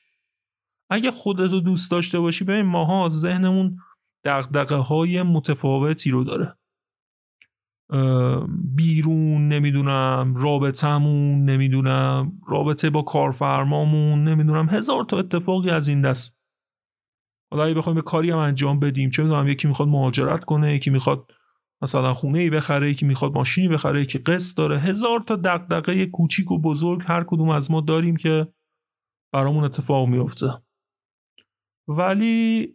اگه 0.89 1.11
خودت 1.11 1.51
رو 1.51 1.59
دوست 1.59 1.91
داشته 1.91 2.19
باشی 2.19 2.43
ببین 2.43 2.65
ماها 2.65 3.09
ذهنمون 3.09 3.77
دقدقه 4.25 4.75
های 4.75 5.21
متفاوتی 5.21 6.11
رو 6.11 6.23
داره. 6.23 6.58
بیرون 8.75 9.47
نمی‌دونم 9.47 10.33
رابطمون 10.37 11.43
نمی‌دونم 11.43 12.31
رابطه 12.47 12.89
با 12.89 13.01
کارفرمامون 13.01 14.23
نمی‌دونم. 14.23 14.69
هزار 14.69 15.03
تا 15.03 15.19
اتفاقی 15.19 15.69
از 15.69 15.87
این 15.87 16.01
دست. 16.01 16.39
حالا 17.51 17.63
اگه 17.63 17.73
بخوایم 17.73 17.95
به 17.95 18.01
کاری 18.01 18.31
هم 18.31 18.37
انجام 18.37 18.79
بدیم 18.79 19.09
چه 19.09 19.23
می‌دونم 19.23 19.47
یکی 19.47 19.67
می‌خواد 19.67 19.87
مهاجرت 19.87 20.43
کنه 20.45 20.75
یکی 20.75 20.89
می‌خواد 20.89 21.31
مثلا 21.81 22.13
خونه 22.13 22.39
ای 22.39 22.49
بخره 22.49 22.91
یکی 22.91 23.05
می‌خواد 23.05 23.33
ماشینی 23.33 23.67
بخره 23.67 24.01
یکی 24.01 24.19
قسط 24.19 24.57
داره. 24.57 24.79
هزار 24.79 25.19
تا 25.19 25.35
دغدغه 25.35 26.05
کوچیک 26.05 26.51
و 26.51 26.61
بزرگ 26.61 27.01
هر 27.05 27.23
کدوم 27.23 27.49
از 27.49 27.71
ما 27.71 27.81
داریم 27.81 28.15
که 28.15 28.47
برامون 29.33 29.63
اتفاق 29.63 30.07
میفته 30.07 30.61
ولی 31.87 32.73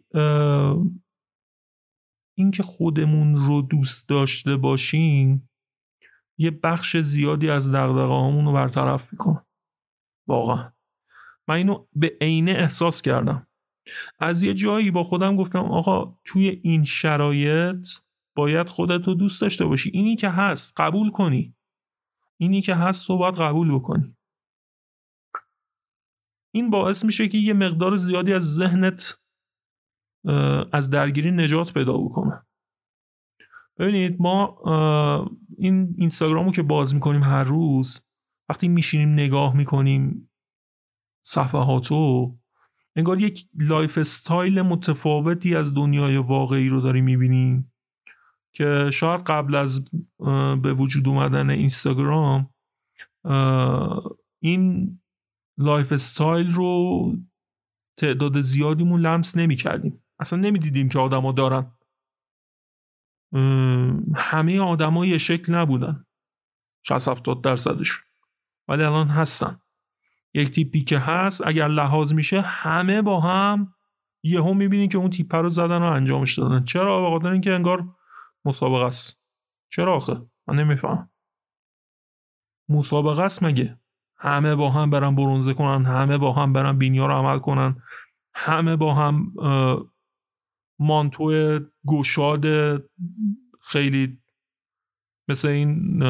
اینکه 2.35 2.63
خودمون 2.63 3.35
رو 3.35 3.61
دوست 3.61 4.09
داشته 4.09 4.57
باشیم 4.57 5.49
یه 6.37 6.51
بخش 6.51 6.97
زیادی 6.97 7.49
از 7.49 7.71
دقدقه 7.71 8.43
رو 8.45 8.53
برطرف 8.53 9.13
می‌کنه. 9.13 9.45
واقعا. 10.27 10.71
من 11.47 11.55
اینو 11.55 11.85
به 11.93 12.17
عینه 12.21 12.51
احساس 12.51 13.01
کردم. 13.01 13.47
از 14.19 14.43
یه 14.43 14.53
جایی 14.53 14.91
با 14.91 15.03
خودم 15.03 15.35
گفتم 15.35 15.59
آقا 15.59 16.17
توی 16.25 16.59
این 16.63 16.83
شرایط 16.83 17.87
باید 18.35 18.69
خودت 18.69 19.07
رو 19.07 19.13
دوست 19.13 19.41
داشته 19.41 19.65
باشی. 19.65 19.89
اینی 19.93 20.15
که 20.15 20.29
هست 20.29 20.73
قبول 20.77 21.11
کنی. 21.11 21.55
اینی 22.37 22.61
که 22.61 22.75
هست 22.75 23.09
رو 23.09 23.17
باید 23.17 23.35
قبول 23.35 23.75
بکنی. 23.75 24.17
این 26.53 26.69
باعث 26.69 27.05
میشه 27.05 27.27
که 27.27 27.37
یه 27.37 27.53
مقدار 27.53 27.95
زیادی 27.95 28.33
از 28.33 28.55
ذهنت 28.55 29.19
از 30.71 30.89
درگیری 30.89 31.31
نجات 31.31 31.73
پیدا 31.73 31.97
بکنه. 31.97 32.45
ببینید 33.77 34.15
ما 34.19 34.57
این 35.57 35.95
اینستاگرامو 35.97 36.51
که 36.51 36.63
باز 36.63 36.93
می‌کنیم 36.93 37.23
هر 37.23 37.43
روز 37.43 38.05
وقتی 38.49 38.67
میشینیم 38.67 39.13
نگاه 39.13 39.55
می‌کنیم 39.55 40.31
صفحاتو 41.25 42.35
انگار 42.95 43.21
یک 43.21 43.47
lifestyle 43.59 44.61
متفاوتی 44.61 45.55
از 45.55 45.73
دنیای 45.73 46.17
واقعی 46.17 46.69
رو 46.69 46.81
داریم 46.81 47.03
می‌بینیم 47.03 47.73
که 48.53 48.89
شاید 48.93 49.21
قبل 49.21 49.55
از 49.55 49.85
به 50.61 50.73
وجود 50.73 51.07
اومدن 51.07 51.49
اینستاگرام 51.49 52.49
این 54.39 54.99
lifestyle 55.57 56.51
رو 56.51 57.11
تعداد 57.97 58.41
زیادیمون 58.41 59.01
لمس 59.01 59.37
نمی 59.37 59.55
کردیم 59.55 60.04
اصلا 60.19 60.39
نمی‌دیدیم 60.39 60.89
که 60.89 60.99
آدما 60.99 61.31
دارن. 61.31 61.71
همه 64.15 64.59
آدما 64.59 65.05
یه 65.05 65.17
شکل 65.17 65.55
نبودن. 65.55 66.05
60 66.83 67.07
70 67.07 67.43
درصدشون. 67.43 68.03
ولی 68.67 68.83
الان 68.83 69.07
هستن. 69.07 69.61
یک 70.33 70.51
تیپی 70.51 70.83
که 70.83 70.99
هست 70.99 71.47
اگر 71.47 71.67
لحاظ 71.67 72.13
میشه 72.13 72.41
همه 72.41 73.01
با 73.01 73.19
هم 73.19 73.73
یهو 74.23 74.53
می‌بینین 74.53 74.89
که 74.89 74.97
اون 74.97 75.09
تیپ 75.09 75.35
رو 75.35 75.49
زدن 75.49 75.81
و 75.81 75.85
انجامش 75.85 76.39
دادن. 76.39 76.63
چرا؟ 76.63 77.01
به 77.01 77.09
خاطر 77.09 77.31
اینکه 77.31 77.53
انگار 77.53 77.95
مسابقه 78.45 78.85
است. 78.85 79.21
چرا 79.71 79.95
آخه؟ 79.95 80.21
من 80.47 80.55
نمیفهم 80.55 81.11
مسابقه 82.69 83.23
است 83.23 83.43
مگه؟ 83.43 83.79
همه 84.17 84.55
با 84.55 84.69
هم 84.69 84.89
برن 84.89 85.15
برونزه 85.15 85.53
کنن 85.53 85.85
همه 85.85 86.17
با 86.17 86.33
هم 86.33 86.53
برن 86.53 86.77
بینیا 86.77 87.05
رو 87.05 87.13
عمل 87.13 87.39
کنن 87.39 87.83
همه 88.33 88.75
با 88.75 88.93
هم 88.93 89.33
مانتو 90.79 91.59
گشاد 91.87 92.45
خیلی 93.61 94.17
مثل 95.27 95.47
این 95.47 96.03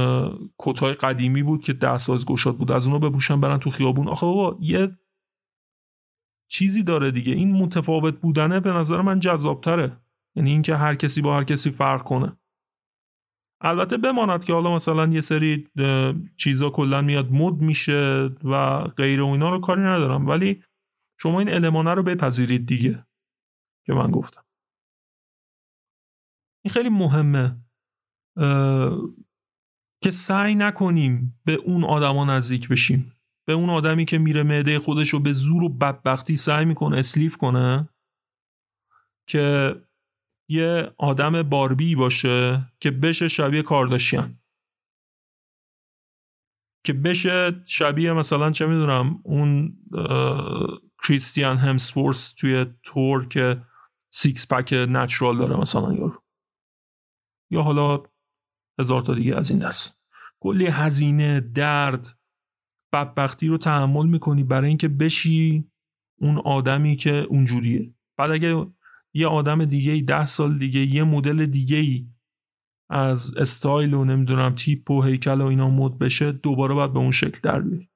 کتای 0.59 0.93
قدیمی 0.93 1.43
بود 1.43 1.61
که 1.61 1.73
ده 1.73 1.97
ساز 1.97 2.25
گشاد 2.25 2.57
بود. 2.57 2.71
از 2.71 2.87
اونو 2.87 2.99
بپوشن 2.99 3.41
برن 3.41 3.57
تو 3.57 3.69
خیابون. 3.69 4.07
آخه 4.07 4.25
بابا 4.25 4.57
یه 4.61 4.97
چیزی 6.47 6.83
داره 6.83 7.11
دیگه. 7.11 7.33
این 7.33 7.51
متفاوت 7.51 8.19
بودنه 8.19 8.59
به 8.59 8.69
نظر 8.69 9.01
من 9.01 9.19
جذابتره. 9.19 9.97
یعنی 10.35 10.51
اینکه 10.51 10.75
هر 10.75 10.95
کسی 10.95 11.21
با 11.21 11.35
هر 11.35 11.43
کسی 11.43 11.71
فرق 11.71 12.03
کنه. 12.03 12.37
البته 13.61 13.97
بماند 13.97 14.45
که 14.45 14.53
حالا 14.53 14.75
مثلا 14.75 15.07
یه 15.07 15.21
سری 15.21 15.67
چیزا 16.37 16.69
کلا 16.69 17.01
میاد 17.01 17.31
مد 17.31 17.53
میشه 17.53 18.29
و 18.43 18.79
غیر 18.79 19.21
و 19.21 19.27
اینا 19.27 19.49
رو 19.49 19.61
کاری 19.61 19.81
ندارم. 19.81 20.27
ولی 20.27 20.63
شما 21.19 21.39
این 21.39 21.49
المانه 21.53 21.93
رو 21.93 22.03
بپذیرید 22.03 22.65
دیگه 22.65 23.05
که 23.85 23.93
من 23.93 24.11
گفتم. 24.11 24.44
این 26.65 26.71
خیلی 26.73 26.89
مهمه. 26.89 27.57
که 30.03 30.11
سعی 30.11 30.55
نکنیم 30.55 31.41
به 31.45 31.53
اون 31.53 31.83
آدما 31.83 32.25
نزدیک 32.25 32.69
بشیم. 32.69 33.11
به 33.47 33.53
اون 33.53 33.69
آدمی 33.69 34.05
که 34.05 34.17
میره 34.17 34.43
معده 34.43 34.79
خودش 34.79 35.09
رو 35.09 35.19
به 35.19 35.33
زور 35.33 35.63
و 35.63 35.69
بدبختی 35.69 36.35
سعی 36.35 36.65
می‌کنه 36.65 36.97
اسلیف 36.97 37.37
کنه 37.37 37.89
که 39.29 39.75
یه 40.49 40.93
آدم 40.97 41.43
باربی 41.43 41.95
باشه 41.95 42.71
که 42.79 42.91
بشه 42.91 43.27
شبیه 43.27 43.61
کارداشیان. 43.61 44.39
که 46.85 46.93
بشه 46.93 47.63
شبیه 47.65 48.13
مثلا 48.13 48.51
چه 48.51 48.65
می‌دونم 48.65 49.21
اون 49.23 49.77
کریس 51.03 51.57
همسورث 51.57 52.33
توی 52.33 52.65
Thor 52.83 53.27
که 53.27 53.61
six 54.13 54.47
pack 54.53 54.73
natural 54.73 55.37
داره 55.37 55.55
مثلا 55.55 55.93
یارو. 55.93 56.24
یا 57.49 57.61
حالا 57.61 58.03
هزار 58.79 59.01
تا 59.01 59.13
دیگه 59.13 59.35
از 59.35 59.51
این 59.51 59.59
دست. 59.59 60.07
کلی 60.39 60.67
هزینه 60.67 61.39
درد 61.39 62.19
بدبختی 62.93 63.47
رو 63.47 63.57
تحمل 63.57 64.05
می‌کنی 64.05 64.43
برای 64.43 64.67
اینکه 64.67 64.87
بشی 64.87 65.71
اون 66.21 66.37
آدمی 66.37 66.95
که 66.95 67.11
اونجوریه. 67.11 67.93
بعد 68.17 68.31
اگه 68.31 68.65
یه 69.13 69.27
آدم 69.27 69.65
دیگه 69.65 69.91
ای 69.91 70.01
ده 70.01 70.25
سال 70.25 70.57
دیگه 70.59 70.79
یه 70.79 71.03
مدل 71.03 71.45
دیگه 71.45 71.77
ای 71.77 72.07
از 72.89 73.37
استایل 73.37 73.93
و 73.93 74.05
نمی‌دونم 74.05 74.55
تیپ 74.55 74.91
و 74.91 75.03
هیکل 75.03 75.41
و 75.41 75.45
اینا 75.45 75.69
مد 75.69 75.97
بشه 75.97 76.31
دوباره 76.31 76.73
باید 76.73 76.93
به 76.93 76.99
اون 76.99 77.11
شکل 77.11 77.39
در 77.43 77.61
بیاری. 77.61 77.89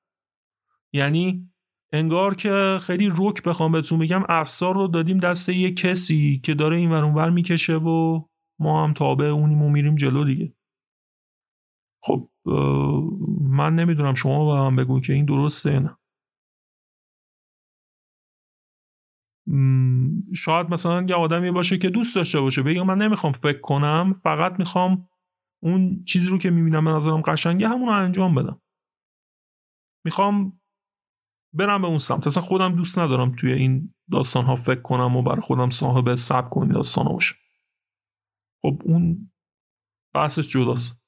یعنی 0.93 1.51
انگار 1.93 2.35
که 2.35 2.79
خیلی 2.81 3.09
روک 3.09 3.43
بخوام 3.43 3.71
بهتون 3.71 3.99
بگم 3.99 4.23
افسار 4.29 4.75
رو 4.75 4.87
دادیم 4.87 5.17
دست 5.17 5.49
یه 5.49 5.73
کسی 5.73 6.39
که 6.43 6.53
داره 6.53 6.77
این 6.77 6.91
ور 6.91 7.29
می‌کشه 7.29 7.75
و 7.75 8.25
ما 8.59 8.83
هم 8.83 8.93
تابع 8.93 9.25
اونیم 9.25 9.61
و 9.61 9.69
میریم 9.69 9.95
جلو 9.95 10.25
دیگه. 10.25 10.53
خب 12.03 12.29
من 13.41 13.75
نمی‌دونم 13.75 14.13
شما 14.13 14.55
به 14.55 14.61
من 14.61 14.75
بگو 14.75 14.99
که 14.99 15.13
این 15.13 15.25
درسته 15.25 15.79
نه. 15.79 15.97
شاید 20.35 20.69
مثلا 20.69 21.05
یه 21.09 21.15
آدمی 21.15 21.51
باشه 21.51 21.77
که 21.77 21.89
دوست 21.89 22.15
داشته 22.15 22.41
باشه 22.41 22.63
بگم 22.63 22.85
من 22.85 22.97
نمی‌خوام 22.97 23.33
فکر 23.33 23.61
کنم 23.61 24.13
فقط 24.13 24.59
می‌خوام 24.59 25.09
اون 25.63 26.03
چیزی 26.03 26.27
رو 26.27 26.37
که 26.37 26.49
می‌بینم 26.49 26.85
به 26.85 26.91
نظرم 26.91 27.21
قشنگه 27.21 27.67
همون 27.67 27.87
رو 27.87 27.93
انجام 27.93 28.35
بدم. 28.35 28.61
می‌خوام 30.05 30.61
برم 31.53 31.81
به 31.81 31.87
اون 31.87 31.97
سمت. 31.97 32.27
اصلا 32.27 32.43
خودم 32.43 32.75
دوست 32.75 32.99
ندارم 32.99 33.35
توی 33.35 33.53
این 33.53 33.93
داستان 34.11 34.45
ها 34.45 34.55
فکر 34.55 34.81
کنم 34.81 35.15
و 35.15 35.21
برای 35.21 35.41
خودم 35.41 35.69
صاحب 35.69 36.15
سب 36.15 36.49
کنی 36.49 36.73
داستان 36.73 37.05
ها 37.05 37.13
باشه. 37.13 37.35
خب 38.61 38.81
اون 38.85 39.31
بحثش 40.15 40.49
جداست. 40.49 41.03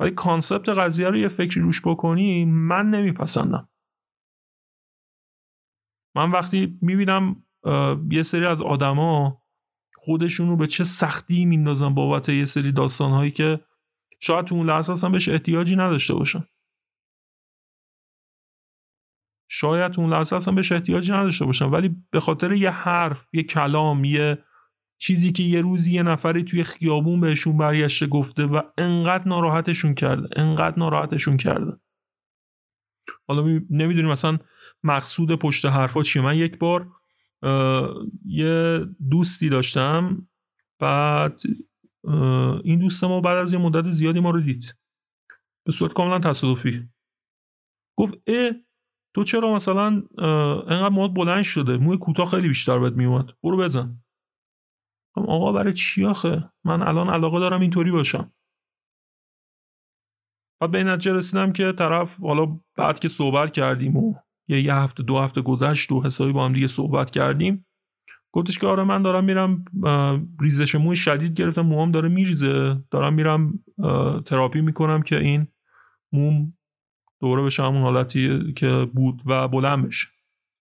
ولی 0.00 0.10
کانسپت 0.10 0.68
قضیه 0.68 1.08
رو 1.08 1.16
یه 1.16 1.28
فکری 1.28 1.60
روش 1.60 1.82
بکنی 1.86 2.44
من 2.44 2.90
نمیپسندم. 2.90 3.68
من 6.16 6.30
وقتی 6.30 6.78
می‌بینم 6.82 7.44
یه 8.10 8.22
سری 8.22 8.46
از 8.46 8.62
آدما 8.62 9.42
خودشون 9.96 10.48
رو 10.48 10.56
به 10.56 10.66
چه 10.66 10.84
سختی 10.84 11.44
میندازن 11.44 11.94
بابت 11.94 12.28
یه 12.28 12.44
سری 12.44 12.72
داستانهایی 12.72 13.30
که 13.30 13.60
شاید 14.20 14.44
تو 14.44 14.54
اون 14.54 14.66
لحظه 14.66 14.92
اصلا 14.92 15.10
بهش 15.10 15.28
احتیاجی 15.28 15.76
نداشته 15.76 16.14
باشن. 16.14 16.44
شاید 19.50 20.00
اون 20.00 20.10
لحظه 20.10 20.36
اصلا 20.36 20.54
بهش 20.54 20.72
احتیاجی 20.72 21.12
نداشته 21.12 21.44
باشن 21.44 21.64
ولی 21.64 21.96
به 22.10 22.20
خاطر 22.20 22.52
یه 22.52 22.70
حرف 22.70 23.28
یه 23.32 23.42
کلام 23.42 24.04
یه 24.04 24.44
چیزی 24.98 25.32
که 25.32 25.42
یه 25.42 25.60
روزی 25.60 25.92
یه 25.92 26.02
نفری 26.02 26.44
توی 26.44 26.64
خیابون 26.64 27.20
بهشون 27.20 27.56
برگشته 27.56 28.06
گفته 28.06 28.46
و 28.46 28.62
انقدر 28.78 29.28
ناراحتشون 29.28 29.94
کرده 29.94 30.40
انقدر 30.40 30.78
ناراحتشون 30.78 31.36
کرده. 31.36 31.72
حالا 33.28 33.42
نمی‌دونیم 33.70 34.10
مثلا 34.10 34.38
مقصود 34.82 35.38
پشت 35.38 35.66
حرفا 35.66 36.02
چیه. 36.02 36.22
من 36.22 36.36
یک 36.36 36.58
بار 36.58 36.90
یه 38.24 38.86
دوستی 39.10 39.48
داشتم 39.48 40.28
بعد 40.78 41.42
این 42.64 42.78
دوست 42.78 43.04
ما 43.04 43.20
بعد 43.20 43.38
از 43.38 43.52
یه 43.52 43.58
مدت 43.58 43.88
زیادی 43.88 44.20
ما 44.20 44.30
رو 44.30 44.40
دید. 44.40 44.76
به 45.66 45.72
صورت 45.72 45.92
کاملا 45.92 46.18
تصادفی. 46.18 46.88
گفت 47.98 48.14
اه 48.26 48.50
تو 49.14 49.24
چرا 49.24 49.54
مثلا 49.54 50.02
انقدر 50.68 50.88
مواد 50.88 51.14
بلند 51.14 51.42
شده؟ 51.42 51.76
موی 51.76 51.98
کوتاه 51.98 52.30
خیلی 52.30 52.48
بیشتر 52.48 52.78
بهت 52.78 52.92
میومد 52.92 53.30
برو 53.42 53.56
بزن. 53.56 54.02
آقا 55.16 55.52
برای 55.52 55.72
چی 55.72 56.04
آخه؟ 56.04 56.50
من 56.64 56.82
الان 56.82 57.08
علاقه 57.10 57.38
دارم 57.40 57.60
اینطوری 57.60 57.90
باشم. 57.90 58.32
بعد 60.60 60.70
به 60.70 60.78
این 60.78 60.88
نتیجه 60.88 61.12
رسیدم 61.12 61.52
که 61.52 61.72
طرف 61.72 62.20
حالا 62.20 62.60
بعد 62.76 62.98
که 62.98 63.08
صحبت 63.08 63.52
کردیم 63.52 63.96
و 63.96 64.14
یه 64.48 64.60
یه 64.60 64.74
هفته 64.74 65.02
دو 65.02 65.18
هفته 65.18 65.42
گذشت 65.42 65.92
و 65.92 66.02
حسابی 66.02 66.32
با 66.32 66.44
هم 66.44 66.52
دیگه 66.52 66.66
صحبت 66.66 67.10
کردیم 67.10 67.66
گفتش 68.32 68.58
که 68.58 68.66
آره 68.66 68.84
من 68.84 69.02
دارم 69.02 69.24
میرم 69.24 69.64
ریزش 70.40 70.74
موی 70.74 70.96
شدید 70.96 71.34
گرفتم 71.34 71.62
موام 71.62 71.90
داره 71.90 72.08
میریزه. 72.08 72.82
دارم 72.90 73.14
میرم 73.14 73.64
تراپی 74.26 74.60
می‌کنم 74.60 75.02
که 75.02 75.18
این 75.18 75.46
موم 76.12 76.52
دوره 77.20 77.42
بشه 77.42 77.62
همون 77.62 77.82
حالتی 77.82 78.52
که 78.52 78.90
بود 78.94 79.22
و 79.26 79.48
بلند 79.48 79.86
بشه. 79.86 80.08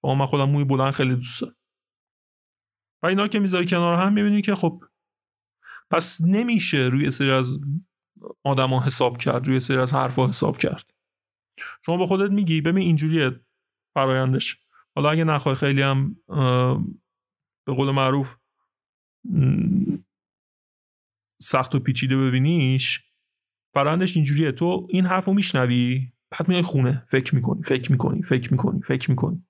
من 0.04 0.26
خودم 0.26 0.50
موی 0.50 0.64
بلند 0.64 0.94
خیلی 0.94 1.16
دوست 1.16 1.42
دارم. 1.42 1.54
و 3.06 3.08
اینا 3.08 3.28
که 3.28 3.40
می‌ذاری 3.40 3.66
کنار 3.66 3.98
هم 3.98 4.14
می‌بینی 4.14 4.42
که 4.42 4.56
خب 4.56 4.84
پس 5.92 6.22
نمیشه 6.22 6.78
روی 6.78 7.12
سری 7.12 7.32
از 7.32 7.60
آدما 8.44 8.84
حساب 8.84 9.18
کرد 9.18 9.48
روی 9.48 9.60
سری 9.60 9.78
از 9.78 9.94
حرفا 9.94 10.28
حساب 10.28 10.58
کرد. 10.58 10.94
شما 11.86 11.98
به 11.98 12.06
خودت 12.06 12.32
میگی 12.32 12.62
ببین 12.62 12.84
اینجوریه 12.84 13.40
فرایندش. 13.94 14.58
حالا 14.96 15.10
اگه 15.10 15.24
نخوای 15.24 15.56
خیلی 15.56 15.82
هم 15.82 16.16
به 17.66 17.74
قول 17.74 17.92
معروف 17.92 18.38
سخت 21.42 21.76
و 21.76 21.80
پیچیده 21.80 22.18
ببینیش 22.18 23.04
فرایندش 23.74 24.16
اینجوریه. 24.16 24.52
تو 24.52 24.88
این 24.90 25.06
حرفو 25.06 25.34
میشنوی 25.34 26.12
بعد 26.32 26.48
میای 26.48 26.62
خونه 26.62 27.06
فکر 27.10 27.36
می‌کنی 27.36 27.64
فکر 27.64 27.92
می‌کنی 27.92 28.22
فکر 28.24 28.52
می‌کنی 28.52 28.82
فکر 28.82 29.10
می‌کنی 29.10 29.46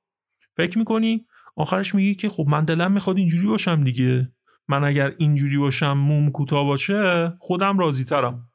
فکر 0.58 0.78
می‌کنی 0.78 1.28
آخرش 1.56 1.96
میگی 1.96 2.15
که 2.15 2.30
خب 2.30 2.46
من 2.48 2.65
دلم 2.65 2.91
می‌خواد 2.91 3.18
اینجوری 3.18 3.48
باشم 3.48 3.84
دیگه. 3.84 4.32
من 4.68 4.84
اگر 4.84 5.15
اینجوری 5.18 5.58
باشم 5.58 5.94
موم 5.94 6.32
کوتاه 6.32 6.65
باشه 6.65 7.30
خودم 7.39 7.80
راضی 7.80 8.04
ترم 8.04 8.52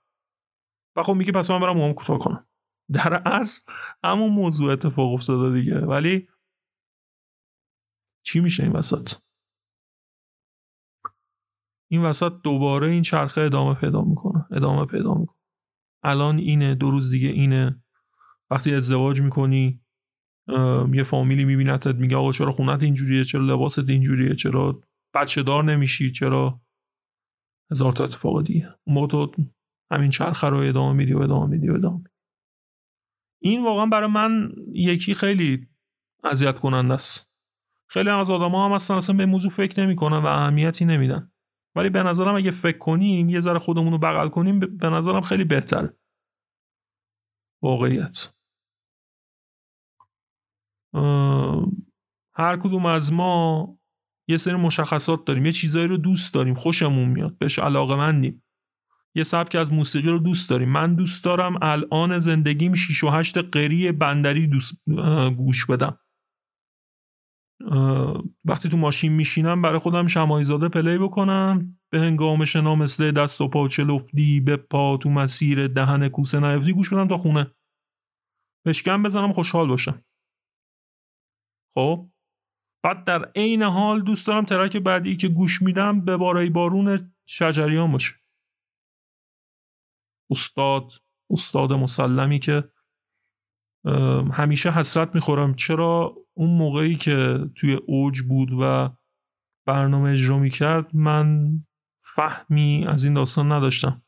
و 0.97 1.03
خب 1.03 1.15
میگه 1.15 1.33
پس 1.33 1.51
من 1.51 1.61
برم 1.61 1.77
موم 1.77 1.93
کوتاه 1.93 2.19
کنم. 2.19 2.47
در 2.93 3.23
اصل 3.29 3.73
همون 4.05 4.33
موضوع 4.33 4.73
اتفاق 4.73 5.13
افتاده 5.13 5.61
دیگه. 5.61 5.79
ولی 5.79 6.29
چی 8.23 8.41
میشه 8.41 8.63
این 8.63 8.73
وسط؟ 8.73 9.15
این 11.91 12.03
وسط 12.03 12.33
دوباره 12.43 12.91
این 12.91 13.03
چرخه 13.03 13.41
ادامه 13.41 13.75
پیدا 13.75 14.03
می‌کنه. 14.03 14.47
ادامه 14.51 14.87
پیدا 14.87 15.15
می‌کنه. 15.15 15.39
الان 16.03 16.39
اینه 16.39 16.75
دو 16.75 16.91
روز 16.91 17.11
دیگه 17.11 17.29
اینه. 17.29 17.83
وقتی 18.51 18.75
ازدواج 18.75 19.21
می‌کنی 19.21 19.80
یه 20.93 21.03
فامیلی 21.03 21.45
میبینتت 21.45 21.95
میگه 21.95 22.17
آقا 22.17 22.33
چرا 22.33 22.53
خونت 22.53 22.83
اینجوریه؟ 22.83 23.25
چرا 23.25 23.45
لباست 23.45 23.89
اینجوریه؟ 23.89 24.35
چرا 24.35 24.81
بچه 25.15 25.43
دار 25.43 25.65
نمیشی؟ 25.65 26.13
چرا؟ 26.13 26.61
هزار 27.71 27.93
تا 27.93 28.05
اتفاق 28.05 28.45
دیگه. 28.45 28.69
اون 28.87 29.09
تو 29.09 29.33
همین 29.91 30.11
چرخه 30.11 30.47
رو 30.47 30.57
ادامه 30.57 30.97
میدی 30.97 31.13
و 31.13 31.19
ادامه 31.19 31.47
میدی 31.47 31.69
و 31.69 31.75
ادامه 31.75 31.97
میدی. 31.97 32.11
این 33.43 33.65
واقعا 33.65 33.87
برای 33.87 34.11
من 34.11 34.53
یکی 34.73 35.15
خیلی 35.15 35.69
اذیت 36.25 36.59
کننده 36.59 36.95
است. 36.95 37.37
خیلی 37.89 38.09
از 38.09 38.31
آدم 38.31 38.51
ها 38.51 38.67
هم 38.67 38.73
اصلا 38.73 38.97
اصلا 38.97 39.17
به 39.17 39.27
موضوع 39.27 39.51
فکر 39.51 39.81
نمی‌کنن 39.81 40.17
و 40.17 40.27
اهمیتی 40.27 40.85
نمیدن. 40.85 41.33
ولی 41.75 41.91
به 41.91 42.03
نظرم 42.03 42.35
اگه 42.35 42.51
فکر 42.51 42.79
کنیم 42.79 43.29
یه 43.29 43.41
ذره 43.41 43.59
خودمون 43.59 43.93
رو 43.93 43.99
بغل 43.99 44.29
کنیم 44.29 44.61
به 44.61 44.89
نظرم 44.89 45.21
خیلی 45.21 45.45
بهتره. 45.45 45.97
واقعیت. 47.63 48.39
هر 52.35 52.57
کدوم 52.57 52.87
از 52.87 53.12
ما 53.12 53.68
یه 54.29 54.37
سری 54.37 54.55
مشخصات 54.55 55.24
داریم 55.24 55.46
یه 55.46 55.53
چیزایی 55.53 55.87
رو 55.88 55.96
دوست 55.96 56.35
داریم 56.35 56.55
خوشمون 56.55 57.09
میاد 57.09 57.38
بهش 57.38 57.59
علاقه 57.59 57.94
مندیم. 57.94 58.44
یه 59.14 59.22
سبک 59.22 59.55
از 59.55 59.72
موسیقی 59.72 60.09
رو 60.09 60.18
دوست 60.18 60.50
داریم. 60.50 60.68
من 60.68 60.94
دوست 60.94 61.24
دارم 61.24 61.59
الان 61.62 62.18
زندگیم 62.18 62.74
6 62.74 63.05
و 63.05 63.09
8 63.09 63.38
قری 63.38 63.92
بندری 63.92 64.46
دوست 64.46 64.83
گوش 65.37 65.66
بدم. 65.66 65.98
وقتی 68.44 68.68
تو 68.68 68.76
ماشین 68.76 69.12
میشینم 69.12 69.62
برای 69.62 69.79
خودم 69.79 70.07
شمایزاده 70.07 70.68
پلی 70.68 70.98
بکنم 70.98 71.79
به 71.90 72.00
هنگام 72.00 72.44
شنا 72.44 72.74
مثل 72.74 73.11
دست 73.11 73.40
و 73.40 73.48
پا 73.48 73.68
چلفتی 73.68 74.40
به 74.40 74.57
پا 74.57 74.96
تو 74.96 75.11
مسیر 75.11 75.68
دهن 75.68 76.09
کوسه 76.09 76.40
نیفتی 76.40 76.72
گوش 76.72 76.92
بدم 76.92 77.09
تا 77.09 77.18
خونه. 77.18 77.55
بشکم 78.66 79.03
بزنم 79.03 79.33
خوشحال 79.33 79.68
باشم. 79.68 80.03
خب؟ 81.74 82.11
بعد 82.85 83.04
در 83.04 83.24
عین 83.37 83.62
حال 83.62 84.02
دوست 84.02 84.26
دارم 84.26 84.44
ترک 84.44 84.76
بعدی 84.76 85.16
که 85.16 85.28
گوش 85.28 85.62
میدم 85.62 86.04
به 86.04 86.16
بارای 86.16 86.50
بارون 86.50 87.14
شجریان 87.26 87.92
باشه. 87.92 88.14
استاد 90.30 90.92
استاد 91.30 91.72
مسلمی 91.72 92.38
که 92.38 92.70
همیشه 94.33 94.70
حسرت 94.70 95.14
می‌خورم. 95.14 95.54
چرا 95.54 96.16
اون 96.35 96.50
موقعی 96.50 96.96
که 96.96 97.38
توی 97.54 97.74
اوج 97.87 98.22
بود 98.22 98.52
و 98.61 98.96
برنامه 99.66 100.11
اجرا 100.11 100.38
می‌کرد 100.38 100.96
من 100.96 101.50
فهمی 102.04 102.85
از 102.88 103.04
این 103.04 103.14
داستان 103.14 103.52
نداشتم. 103.52 104.02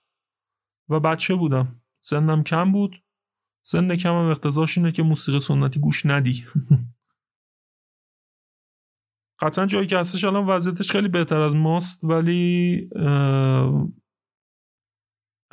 و 0.88 1.00
بچه 1.00 1.34
بودم. 1.34 1.82
سنم 2.00 2.42
کم 2.42 2.72
بود. 2.72 2.96
سن 3.64 3.96
کمم 3.96 4.30
اقتضاش 4.30 4.78
اینه 4.78 4.92
که 4.92 5.02
موسیقی 5.02 5.40
سنتی 5.40 5.80
گوش 5.80 6.06
ندی. 6.06 6.44
قطعا 9.42 9.66
جایی 9.66 9.86
که 9.86 9.98
هستش 9.98 10.24
الان 10.24 10.46
وضعیتش 10.46 10.92
خیلی 10.92 11.08
بهتر 11.08 11.40
از 11.40 11.54
ماست 11.54 12.04
ولی 12.04 12.88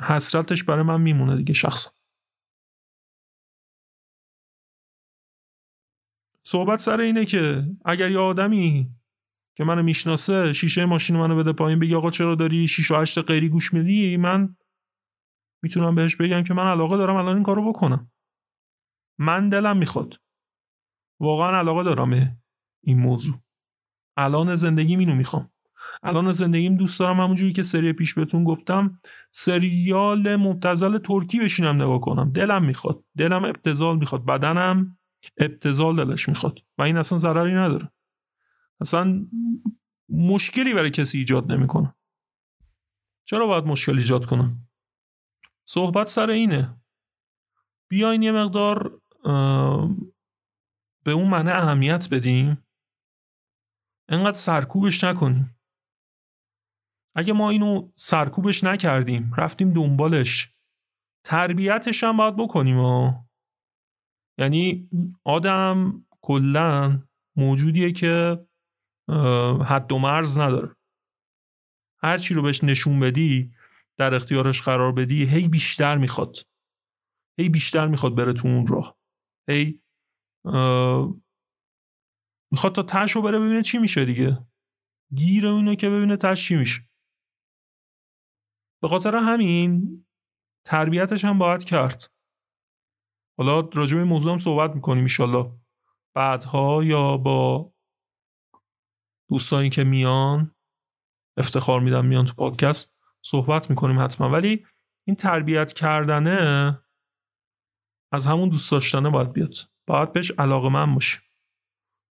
حسرتش 0.00 0.64
برای 0.64 0.82
من 0.82 1.00
میمونه 1.00 1.36
دیگه 1.36 1.54
شخصا. 1.54 1.90
صحبت 6.42 6.78
سر 6.78 7.00
اینه 7.00 7.24
که 7.24 7.64
اگر 7.84 8.10
یه 8.10 8.18
آدمی 8.18 8.90
که 9.56 9.64
منو 9.64 9.82
می‌شناسه 9.82 10.52
شیشه 10.52 10.84
ماشین 10.84 11.16
منو 11.16 11.36
بده 11.36 11.52
پایین 11.52 11.78
بگی 11.78 11.94
آقا 11.94 12.10
چرا 12.10 12.34
داری 12.34 12.68
6 12.68 12.90
و 12.90 12.96
8 12.96 13.18
غیری 13.18 13.48
گوش 13.48 13.74
میدی 13.74 14.16
من 14.16 14.56
می‌تونم 15.62 15.94
بهش 15.94 16.16
بگم 16.16 16.42
که 16.42 16.54
من 16.54 16.66
علاقه 16.72 16.96
دارم 16.96 17.16
الان 17.16 17.34
این 17.34 17.44
کارو 17.44 17.72
بکنم. 17.72 18.12
من 19.18 19.48
دلم 19.48 19.76
می‌خواد. 19.76 20.14
واقعا 21.20 21.58
علاقه 21.58 21.84
دارم 21.84 22.40
این 22.84 22.98
موضوع. 22.98 23.36
الان 24.24 24.54
زندگی 24.54 24.96
اینو 24.96 25.14
می‌خوام. 25.14 25.50
الان 26.02 26.32
زندگیم 26.32 26.76
دوست 26.76 27.00
دارم 27.00 27.20
همونجوری 27.20 27.52
که 27.52 27.62
سری 27.62 27.92
پیش 27.92 28.14
بهتون 28.14 28.44
گفتم 28.44 29.00
سریال 29.30 30.36
مبتزل 30.36 30.98
ترکی 30.98 31.40
بشینم 31.40 31.82
نگاه 31.82 32.00
کنم. 32.00 32.32
دلم 32.32 32.64
می‌خواد. 32.64 33.04
دلم 33.16 33.44
ابتزال 33.44 33.98
می‌خواد. 33.98 34.24
بدنم 34.24 34.98
ابتزال 35.38 36.04
دلش 36.04 36.28
می‌خواد. 36.28 36.58
و 36.78 36.82
این 36.82 36.96
اصلا 36.96 37.18
ضرری 37.18 37.54
نداره. 37.54 37.92
اصلا 38.80 39.26
مشکلی 40.08 40.74
برای 40.74 40.90
کسی 40.90 41.18
ایجاد 41.18 41.52
نمی‌کنه. 41.52 41.94
چرا 43.24 43.46
باید 43.46 43.64
مشکل 43.64 43.96
ایجاد 43.96 44.26
کنم؟ 44.26 44.68
صحبت 45.64 46.06
سر 46.06 46.30
اینه. 46.30 46.76
بیاین 47.88 48.22
یه 48.22 48.32
مقدار 48.32 49.00
به 51.04 51.12
اون 51.12 51.28
معنی 51.28 51.50
اهمیت 51.50 52.08
بدیم. 52.10 52.64
انقدر 54.10 54.36
سرکوبش 54.36 55.04
نکنیم. 55.04 55.56
اگه 57.16 57.32
ما 57.32 57.50
اینو 57.50 57.92
سرکوبش 57.94 58.64
نکردیم 58.64 59.34
رفتیم 59.36 59.72
دنبالش. 59.72 60.54
تربیتش 61.26 62.04
هم 62.04 62.16
باید 62.16 62.36
بکنیم 62.36 62.78
ها. 62.78 63.28
یعنی 64.38 64.90
آدم 65.24 66.06
کلا 66.22 67.02
موجودیه 67.36 67.92
که 67.92 68.46
حد 69.66 69.92
و 69.92 69.98
مرز 69.98 70.38
نداره. 70.38 70.76
هر 72.02 72.18
چی 72.18 72.34
رو 72.34 72.42
بهش 72.42 72.64
نشون 72.64 73.00
بدی 73.00 73.54
در 73.98 74.14
اختیارش 74.14 74.62
قرار 74.62 74.92
بدی 74.92 75.26
هی 75.26 75.48
بیشتر 75.48 75.96
می‌خواد. 75.96 76.36
هی 77.40 77.48
بیشتر 77.48 77.86
می‌خواد 77.86 78.14
بره 78.14 78.32
تو 78.32 78.48
اون 78.48 78.66
راه. 78.66 78.98
هی 79.48 79.82
می‌خواد 82.52 82.74
تا 82.74 82.82
تش 82.82 83.12
رو 83.12 83.22
بره 83.22 83.38
ببینه 83.38 83.62
چی 83.62 83.78
میشه 83.78 84.04
دیگه. 84.04 84.46
گیر 85.16 85.46
اونو 85.46 85.74
که 85.74 85.90
ببینه 85.90 86.16
تش 86.16 86.48
چی 86.48 86.56
میشه. 86.56 86.88
به 88.82 88.88
خاطر 88.88 89.14
همین 89.16 90.06
تربیتش 90.66 91.24
هم 91.24 91.38
باید 91.38 91.64
کرد. 91.64 92.12
حالا 93.38 93.60
راجع 93.60 93.96
به 93.96 94.04
موضوع 94.04 94.32
هم 94.32 94.38
صحبت 94.38 94.74
می‌کنیم 94.74 95.02
ایشالله 95.02 95.60
بعدها 96.16 96.84
یا 96.84 97.16
با 97.16 97.72
دوستانی 99.30 99.70
که 99.70 99.84
میان 99.84 100.54
افتخار 101.38 101.80
میدم 101.80 102.06
میان 102.06 102.26
تو 102.26 102.34
پادکست 102.34 102.98
صحبت 103.24 103.70
می‌کنیم 103.70 104.00
حتما. 104.00 104.30
ولی 104.30 104.66
این 105.06 105.16
تربیت 105.16 105.72
کردنه 105.72 106.82
از 108.12 108.26
همون 108.26 108.48
دوست 108.48 108.72
داشتنه 108.72 109.10
باید 109.10 109.32
بیاد. 109.32 109.54
باید 109.88 110.12
بهش 110.12 110.30
علاقه 110.30 110.68
من 110.68 110.94
باشیم 110.94 111.20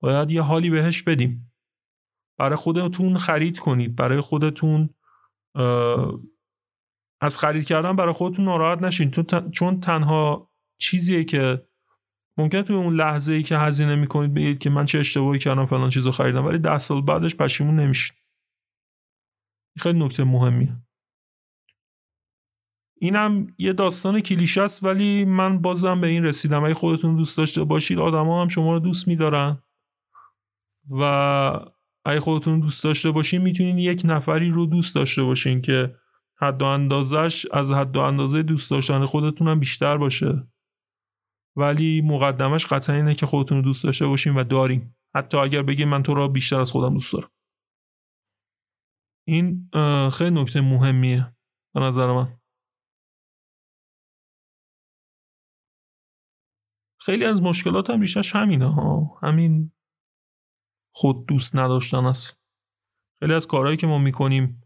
باید 0.01 0.31
یه 0.31 0.41
حالی 0.41 0.69
بهش 0.69 1.03
بدیم. 1.03 1.53
برای 2.39 2.55
خودتون 2.55 3.17
خرید 3.17 3.59
کنید. 3.59 3.95
برای 3.95 4.21
خودتون 4.21 4.89
از 7.21 7.37
خرید 7.37 7.65
کردن 7.65 7.95
برای 7.95 8.13
خودتون 8.13 8.45
ناراحت 8.45 8.81
نشین. 8.81 9.11
چون 9.51 9.79
تنها 9.79 10.51
چیزیه 10.79 11.23
که 11.23 11.67
ممکنه 12.37 12.63
توی 12.63 12.75
اون 12.75 12.95
لحظه 12.95 13.33
ای 13.33 13.43
که 13.43 13.57
هزینه 13.57 13.95
می‌کنید 13.95 14.33
بگید 14.33 14.59
که 14.59 14.69
من 14.69 14.85
چه 14.85 14.99
اشتباهی 14.99 15.39
کردم 15.39 15.65
فلان 15.65 15.89
چیزو 15.89 16.11
خریدم 16.11 16.45
ولی 16.45 16.59
ده 16.59 16.77
سال 16.77 17.01
بعدش 17.01 17.35
پشیمون 17.35 17.79
نمیشید 17.79 18.17
خیلی 19.79 20.05
نکته 20.05 20.23
مهمیه. 20.23 20.77
اینم 23.01 23.47
یه 23.57 23.73
داستان 23.73 24.19
کلیشه 24.19 24.61
است 24.61 24.83
ولی 24.83 25.25
من 25.25 25.61
بازم 25.61 26.01
به 26.01 26.07
این 26.07 26.23
رسیدم. 26.25 26.63
اگه 26.63 26.73
خودتون 26.73 27.15
دوست 27.15 27.37
داشته 27.37 27.63
باشید 27.63 27.99
آدما 27.99 28.41
هم 28.41 28.47
شما 28.47 28.73
رو 28.73 28.79
دوست 28.79 29.07
میدارن. 29.07 29.63
و 30.89 31.03
اگه 32.05 32.19
خودتون 32.19 32.59
دوست 32.59 32.83
داشته 32.83 33.11
باشین 33.11 33.41
می‌تونین 33.41 33.77
یک 33.77 34.01
نفری 34.05 34.49
رو 34.49 34.65
دوست 34.65 34.95
داشته 34.95 35.23
باشین 35.23 35.61
که 35.61 35.95
حد 36.41 36.61
و 36.61 36.65
اندازش 36.65 37.45
از 37.51 37.71
حد 37.71 37.97
و 37.97 37.99
اندازه 37.99 38.43
دوست 38.43 38.71
داشتن 38.71 39.05
خودتون 39.05 39.47
هم 39.47 39.59
بیشتر 39.59 39.97
باشه. 39.97 40.47
ولی 41.55 42.01
مقدمش 42.01 42.65
قطعا 42.65 42.95
اینه 42.95 43.15
که 43.15 43.25
خودتون 43.25 43.57
رو 43.57 43.63
دوست 43.63 43.83
داشته 43.83 44.07
باشین 44.07 44.35
و 44.35 44.43
داریم 44.43 44.95
حتی 45.15 45.37
اگر 45.37 45.63
بگیم 45.63 45.89
من 45.89 46.03
تو 46.03 46.13
را 46.13 46.27
بیشتر 46.27 46.59
از 46.59 46.71
خودم 46.71 46.93
دوست 46.93 47.13
دارم. 47.13 47.29
این 49.27 49.69
خیلی 50.13 50.41
نکته 50.41 50.61
مهمیه 50.61 51.35
به 51.73 51.79
نظر 51.79 52.11
من. 52.13 52.39
خیلی 56.99 57.25
از 57.25 57.41
مشکلات 57.41 57.89
هم 57.89 58.01
ریشش 58.01 58.35
همینه 58.35 58.73
ها. 58.73 59.19
همین 59.23 59.71
خود 60.91 61.25
دوست 61.25 61.55
نداشتن 61.55 62.05
است. 62.05 62.41
خیلی 63.19 63.33
از 63.33 63.47
کارهایی 63.47 63.77
که 63.77 63.87
ما 63.87 63.97
می‌کنیم 63.97 64.63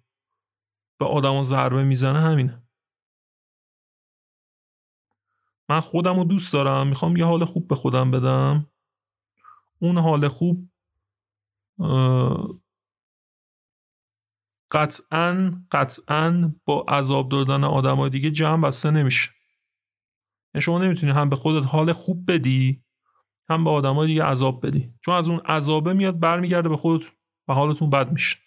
به 1.00 1.06
آدم 1.06 1.44
ضربه 1.44 1.84
می‌زنه 1.84 2.22
همینه. 2.22 2.68
من 5.70 5.80
خودم 5.80 6.18
رو 6.18 6.24
دوست 6.24 6.54
دارم. 6.54 6.88
می‌خوام 6.88 7.18
یه 7.18 7.26
حال 7.26 7.46
خوب 7.46 7.68
به 7.68 7.76
خودم 7.76 8.12
بدم. 8.12 8.72
اون 9.80 9.98
حال 9.98 10.28
خوب 10.28 10.70
قطعا 14.72 15.62
قطعا 15.72 16.56
با 16.66 16.86
عذاب 16.88 17.30
دادن 17.30 17.64
آدم 17.64 17.96
های 17.96 18.10
دیگه 18.10 18.32
جمع 18.32 18.68
بسته 18.68 18.92
نمیشه. 18.92 19.32
یعنی 20.54 20.62
شما 20.62 20.80
نمی‌تونی 20.80 21.12
هم 21.12 21.30
به 21.30 21.36
خودت 21.36 21.68
حال 21.68 21.94
خوب 21.94 22.32
بدی 22.32 22.85
هم 23.50 23.64
به 23.64 23.70
آدم 23.70 24.06
دیگه 24.06 24.24
عذاب 24.24 24.68
بدی. 24.68 24.94
چون 25.06 25.16
از 25.16 25.30
اون 25.30 25.40
عذابه 25.40 25.94
میاد 25.94 26.20
برمیگرده 26.20 26.70
به 26.70 26.78
خودتون 26.78 27.16
و 27.48 27.54
حالتون 27.54 27.90
بد 27.90 28.12
میشه. 28.12 28.38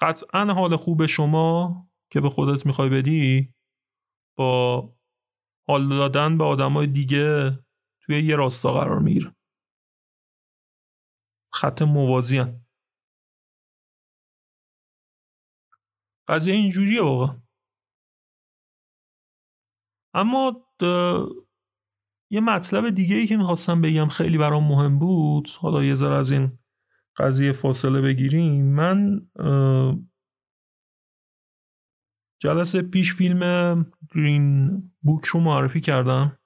قطعا 0.00 0.54
حال 0.54 0.76
خوب 0.76 1.06
شما 1.06 1.76
که 2.12 2.20
به 2.20 2.28
خودت 2.28 2.66
می‌خوای 2.66 2.88
بدی 2.88 3.54
با 4.38 4.80
حال 5.68 5.88
دادن 5.88 6.38
به 6.38 6.44
آدمای 6.44 6.86
دیگه 6.86 7.50
توی 8.02 8.22
یه 8.22 8.36
راستا 8.36 8.72
قرار 8.72 8.98
می‌گیره. 8.98 9.36
خط 11.52 11.82
موازی 11.82 12.44
قضیه 16.28 16.54
اینجوریه 16.54 17.02
واقعا. 17.02 17.42
اما 20.14 20.66
یه 22.32 22.40
مطلب 22.40 22.90
دیگه 22.90 23.16
ای 23.16 23.26
که 23.26 23.36
می‌خواستم 23.36 23.80
بگم 23.80 24.08
خیلی 24.08 24.38
برام 24.38 24.68
مهم 24.68 24.98
بود 24.98 25.48
حالا 25.60 25.84
یه 25.84 25.94
ذره 25.94 26.14
از 26.14 26.30
این 26.30 26.58
قضیه 27.16 27.52
فاصله 27.52 28.00
بگیریم. 28.00 28.64
من 28.74 29.26
جلسه 32.42 32.82
پیش 32.82 33.14
فیلم 33.14 33.86
گرین 34.14 34.82
بوک 35.02 35.24
رو 35.24 35.40
معرفی 35.40 35.80
کردم 35.80 36.38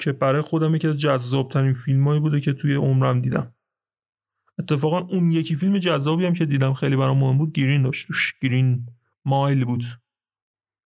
که 0.00 0.12
برای 0.12 0.42
خودم 0.42 0.74
یکی 0.74 0.88
از 0.88 0.96
جذابترین 0.96 1.74
فیلمایی 1.74 2.20
بوده 2.20 2.40
که 2.40 2.52
توی 2.52 2.74
عمرم 2.74 3.20
دیدم. 3.20 3.54
اتفاقا 4.58 4.98
اون 4.98 5.32
یکی 5.32 5.56
فیلم 5.56 5.78
جذابی 5.78 6.26
هم 6.26 6.32
که 6.32 6.46
دیدم 6.46 6.74
خیلی 6.74 6.96
برام 6.96 7.18
مهم 7.18 7.38
بود 7.38 7.52
گرین 7.52 7.82
داشت 7.82 8.06
گرین 8.42 8.86
مایل 9.24 9.64
بود. 9.64 9.84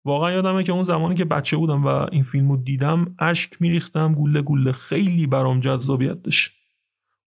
واقعا 0.04 0.32
یادمه 0.32 0.62
که 0.62 0.72
اون 0.72 0.82
زمانی 0.82 1.14
که 1.14 1.24
بچه 1.24 1.56
بودم 1.56 1.84
و 1.84 1.88
این 1.88 2.22
فیلم 2.22 2.50
رو 2.50 2.56
دیدم 2.56 3.14
اشک 3.18 3.62
میریختم 3.62 4.14
گوله 4.14 4.42
گوله 4.42 4.72
خیلی 4.72 5.26
برام 5.26 5.60
جذابیت 5.60 6.22
داشت. 6.22 6.52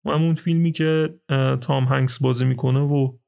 همون 0.06 0.34
فیلمی 0.34 0.72
که 0.72 1.20
تام 1.60 1.84
هنگس 1.84 2.22
بازی 2.22 2.44
می‌کنه 2.44 2.80
و 2.80 3.18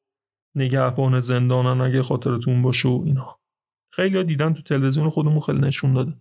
نگهبان 0.55 1.21
زندانن 1.21 1.81
اگه 1.81 2.03
خاطرتون 2.03 2.63
باشه 2.63 2.89
و 2.89 3.03
اینا. 3.07 3.41
خیلی 3.91 4.25
دیدن 4.25 4.53
تو 4.53 4.63
تلویزیون 4.63 5.11
خودمون 5.11 5.41
خیلی 5.41 5.59
نشون 5.59 5.93
داده. 5.93 6.17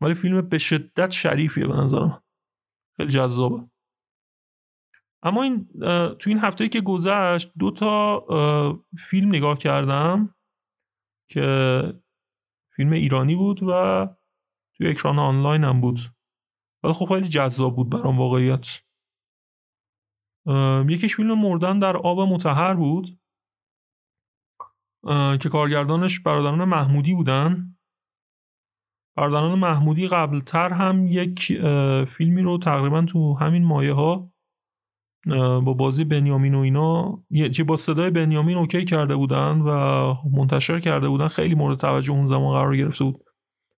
ولی 0.00 0.14
فیلم 0.14 0.40
به 0.40 0.58
شدت 0.58 1.10
شریفیه 1.10 1.66
به 1.66 1.74
نظرم. 1.74 2.22
خیلی 2.96 3.10
جذابه. 3.10 3.64
اما 5.22 5.42
این 5.42 5.68
تو 6.18 6.30
این 6.30 6.38
هفته 6.38 6.68
که 6.68 6.80
گذشت 6.80 7.52
دو 7.58 7.70
تا 7.70 8.26
فیلم 9.10 9.28
نگاه 9.28 9.58
کردم. 9.58 10.34
که 11.32 11.82
فیلم 12.76 12.92
ایرانی 12.92 13.36
بود 13.36 13.62
و 13.62 14.06
توی 14.76 14.88
اکران 14.88 15.18
آنلاین 15.18 15.64
هم 15.64 15.80
بود. 15.80 15.98
ولی 16.82 16.92
خب 16.92 17.06
خیلی 17.06 17.28
جذاب 17.28 17.76
بود 17.76 17.90
برام 17.90 18.18
واقعیت. 18.18 18.80
یکیش 20.88 21.16
فیلم 21.16 21.38
مردن 21.38 21.78
در 21.78 21.96
آب 21.96 22.20
متحر 22.20 22.74
بود 22.74 23.20
که 25.40 25.48
کارگردانش 25.52 26.20
برادران 26.20 26.64
محمودی 26.64 27.14
بودن. 27.14 27.78
برادران 29.16 29.58
محمودی 29.58 30.08
قبلتر 30.08 30.72
هم 30.72 31.06
یک 31.06 31.40
فیلمی 32.04 32.42
رو 32.42 32.58
تقریبا 32.58 33.02
تو 33.02 33.34
همین 33.34 33.64
مایه 33.64 33.92
ها 33.92 34.31
با 35.64 35.74
بازی 35.74 36.04
بنیامین 36.04 36.54
و 36.54 36.58
اینا 36.58 37.22
چه 37.52 37.64
با 37.64 37.76
صدای 37.76 38.10
بنیامین 38.10 38.56
OK 38.56 38.84
کرده 38.84 39.16
بودن 39.16 39.60
و 39.60 40.14
منتشر 40.32 40.80
کرده 40.80 41.08
بودن. 41.08 41.28
خیلی 41.28 41.54
مورد 41.54 41.78
توجه 41.78 42.12
اون 42.12 42.26
زمان 42.26 42.52
قرار 42.54 42.76
گرفته 42.76 43.04
بود. 43.04 43.24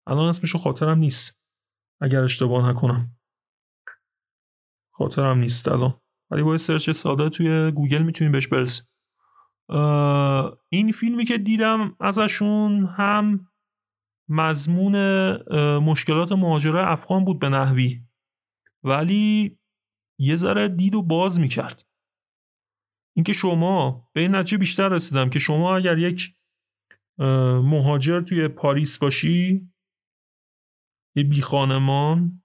الان 0.06 0.28
اسمشو 0.28 0.58
خاطرم 0.58 0.98
نیست. 0.98 1.40
اگر 2.00 2.20
اشتباه 2.20 2.70
نکنم. 2.70 3.10
خاطرم 4.92 5.38
نیست 5.38 5.68
الان. 5.68 5.94
ولی 6.30 6.42
با 6.42 6.58
search 6.58 6.90
ساده 6.90 7.28
توی 7.28 7.72
گوگل 7.72 8.02
می‌تونیم 8.02 8.32
بهش 8.32 8.48
برسیم 8.48 8.86
این 10.68 10.92
فیلمی 10.92 11.24
که 11.24 11.38
دیدم 11.38 11.96
ازشون 12.00 12.86
هم 12.86 13.48
مضمون 14.28 14.96
مشکلات 15.78 16.32
مهاجره 16.32 16.90
افغان 16.90 17.24
بود 17.24 17.38
به 17.38 17.48
نحوی. 17.48 18.00
ولی 18.82 19.58
یه 20.20 20.36
ذره 20.36 20.68
دید 20.68 20.94
و 20.94 21.02
باز 21.02 21.40
می‌کرد. 21.40 21.86
اینکه 23.16 23.32
شما 23.32 24.08
به 24.12 24.20
این 24.20 24.34
نتیجه 24.34 24.58
بیشتر 24.58 24.88
رسیدم 24.88 25.30
که 25.30 25.38
شما 25.38 25.76
اگر 25.76 25.98
یک 25.98 26.36
مهاجر 27.64 28.20
توی 28.20 28.48
پاریس 28.48 28.98
باشی 28.98 29.70
یه 31.16 31.24
بی 31.24 31.42
خانمان 31.42 32.42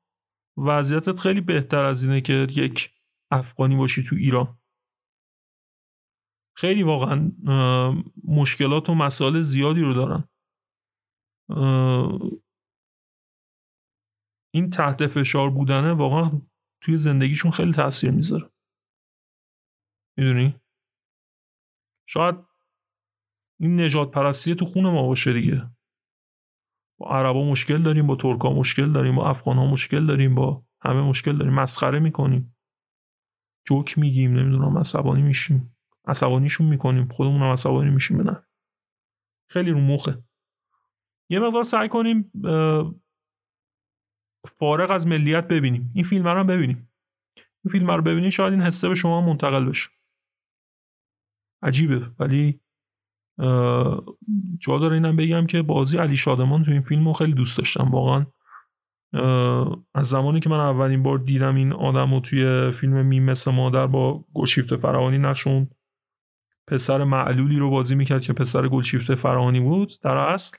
وضعیتت 0.58 1.20
خیلی 1.20 1.42
بهتر 1.42 1.82
از 1.82 2.04
اینه 2.04 2.22
که 2.22 2.48
یک 2.50 2.96
افغانی 3.32 3.76
باشی 3.76 4.04
تو 4.04 4.16
ایران. 4.16 4.60
خیلی 6.58 6.84
واقعا 6.84 7.32
مشکلات 8.24 8.90
و 8.90 8.96
مسائل 8.96 9.42
زیادی 9.42 9.82
رو 9.82 9.94
دارن. 9.94 10.30
این 14.54 14.70
تحت 14.70 15.08
فشار 15.08 15.50
بودنه 15.50 15.92
واقعا 15.92 16.42
توی 16.82 16.98
زندگیشون 16.98 17.52
خیلی 17.52 17.74
تاثیر 17.74 18.12
می‌ذاره. 18.12 18.50
می‌دونی؟ 20.18 20.60
شاید 22.08 22.36
این 23.60 23.82
نجات 23.82 24.12
پرستی 24.12 24.56
تو 24.56 24.66
خون 24.66 24.84
ما 24.84 25.08
باشه 25.08 25.34
دیگه. 25.34 25.72
با 27.00 27.10
عربا 27.10 27.44
مشکل 27.44 27.84
داریم 27.84 28.08
با 28.08 28.16
ترکا 28.16 28.54
مشکل 28.54 28.94
داریم 28.94 29.16
با 29.16 29.30
افغان 29.30 29.58
ها 29.58 29.66
مشکل 29.66 30.08
داریم 30.08 30.36
با 30.36 30.66
همه 30.82 31.02
مشکل 31.02 31.38
داریم. 31.38 31.54
مسخره 31.54 32.00
می‌کنیم. 32.00 32.58
جوک 33.68 33.98
میگیم 33.98 34.40
نمی‌دونم 34.40 34.78
عصبانی 34.78 35.22
میشیم. 35.22 35.78
عصبانیشون 36.06 36.68
می‌کنیم. 36.68 37.08
خودمون 37.08 37.42
هم 37.42 37.52
عصبانی 37.52 37.90
میشیم 37.90 38.22
نه 38.22 38.48
خیلی 39.50 39.72
رو 39.72 39.80
مخه. 39.80 40.24
یه 41.30 41.40
مقدار 41.40 41.64
سعی 41.64 41.90
کنیم 41.90 42.32
فارغ 44.48 44.92
از 44.92 45.08
ملیت 45.08 45.48
ببینیم. 45.48 45.92
این 45.94 46.04
فیلم 46.04 46.28
رو 46.28 46.44
ببینیم. 46.44 46.90
این 47.36 47.72
فیلم 47.72 47.92
رو 47.92 48.02
ببینیم 48.02 48.30
شاید 48.30 48.54
این 48.54 48.62
حسه 48.62 48.90
به 48.90 48.96
شما 48.96 49.22
منتقل 49.22 49.66
بشه. 49.66 49.90
عجیبه. 51.62 52.12
ولی 52.20 52.60
جا 54.60 54.78
داره 54.80 54.94
اینم 54.94 55.16
بگم 55.16 55.46
که 55.46 55.62
بازی 55.62 55.98
علی 55.98 56.16
شادمان 56.16 56.64
تو 56.64 56.72
این 56.72 56.82
فیلم 56.82 57.08
رو 57.08 57.14
خیلی 57.14 57.34
دوست 57.34 57.58
داشتم. 57.58 57.92
واقعا 57.92 58.26
از 59.94 60.08
زمانی 60.08 60.40
که 60.40 60.50
من 60.50 60.60
اولین 60.60 61.04
بار 61.04 61.18
دیدم 61.18 61.56
این 61.56 61.74
آدم 61.74 62.14
رو 62.14 62.20
توی 62.20 62.72
فیلم 62.72 63.06
میم 63.06 63.24
مثل 63.24 63.52
مادر 63.52 63.88
با 63.88 64.26
گلشیفت 64.34 64.76
فرهانی 64.76 65.18
نقشون 65.18 65.70
پسر 66.68 67.04
معلولی 67.04 67.60
رو 67.60 67.70
بازی 67.70 67.96
می‌کرد 67.96 68.22
که 68.22 68.34
پسر 68.34 68.68
گلشیفت 68.68 69.16
فرهانی 69.16 69.60
بود. 69.60 69.94
در 70.02 70.18
اصل 70.18 70.58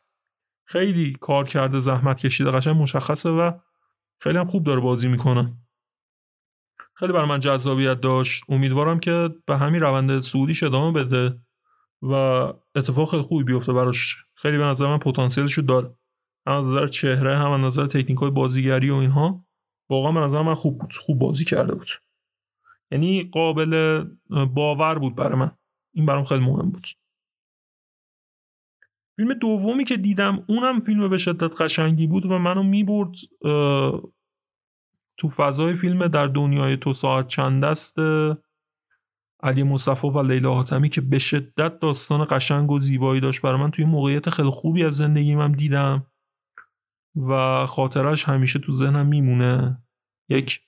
خیلی 0.64 1.16
کار 1.20 1.44
کرده 1.44 1.78
زحمت 1.78 2.16
کشیده 2.16 2.50
قشنگ 2.50 2.82
مشخصه 2.82 3.30
و 3.30 3.52
خیلی 4.22 4.38
هم 4.38 4.46
خوب 4.46 4.64
داره 4.64 4.80
بازی 4.80 5.08
می‌کنه. 5.08 5.56
خیلی 6.94 7.12
برای 7.12 7.28
من 7.28 7.40
جذابیت 7.40 8.00
داشت. 8.00 8.44
امیدوارم 8.48 9.00
که 9.00 9.30
به 9.46 9.56
همین 9.56 9.80
روند 9.80 10.20
سعودیش 10.20 10.62
ادامه 10.62 11.04
بده 11.04 11.40
و 12.02 12.14
اتفاق 12.74 13.10
خیلی 13.10 13.22
خوبی 13.22 13.44
بیفته 13.44 13.72
براش. 13.72 14.16
خیلی 14.34 14.58
به 14.58 14.64
نظر 14.64 14.86
من 14.86 14.98
پتانسیلش 14.98 15.52
رو 15.52 15.62
داره. 15.62 15.94
هم 16.46 16.54
از 16.54 16.68
نظر 16.68 16.86
چهره 16.86 17.38
هم 17.38 17.50
از 17.50 17.60
نظر 17.60 17.86
تکنیک 17.86 18.18
های 18.18 18.30
بازیگری 18.30 18.90
و 18.90 18.94
اینها 18.94 19.44
واقعا 19.90 20.12
به 20.12 20.20
نظر 20.20 20.42
من 20.42 20.54
خوب 20.54 20.78
بود. 20.78 20.92
خوب 20.92 21.18
بازی 21.18 21.44
کرده 21.44 21.74
بود. 21.74 21.88
یعنی 22.90 23.30
قابل 23.32 24.04
باور 24.54 24.98
بود 24.98 25.14
برای 25.14 25.38
من. 25.38 25.50
این 25.94 26.06
برام 26.06 26.24
خیلی 26.24 26.44
مهم 26.44 26.70
بود. 26.70 26.86
فیلم 29.20 29.34
دومی 29.34 29.84
که 29.84 29.96
دیدم 29.96 30.44
اونم 30.48 30.80
فیلم 30.80 31.08
به 31.08 31.18
شدت 31.18 31.60
قشنگی 31.60 32.06
بود 32.06 32.26
و 32.26 32.38
منو 32.38 32.62
می‌برد 32.62 33.14
تو 35.18 35.28
فضای 35.36 35.74
فیلم 35.76 36.08
در 36.08 36.26
دنیای 36.26 36.76
تو 36.76 36.92
ساعت 36.92 37.26
چند 37.26 37.64
دست 37.64 37.96
علی 39.42 39.62
مصطفی 39.62 40.08
و 40.08 40.22
لیلا 40.22 40.54
حاتمی 40.54 40.88
که 40.88 41.00
به 41.00 41.18
شدت 41.18 41.78
داستان 41.78 42.26
قشنگ 42.30 42.70
و 42.70 42.78
زیبایی 42.78 43.20
داشت 43.20 43.42
برای 43.42 43.60
من. 43.60 43.70
توی 43.70 43.84
موقعیت 43.84 44.30
خیلی 44.30 44.50
خوبی 44.50 44.84
از 44.84 44.96
زندگیم 44.96 45.40
هم 45.40 45.52
دیدم 45.52 46.06
و 47.16 47.66
خاطرش 47.66 48.24
همیشه 48.24 48.58
تو 48.58 48.72
ذهنم 48.72 49.06
میمونه. 49.06 49.82
یک 50.28 50.60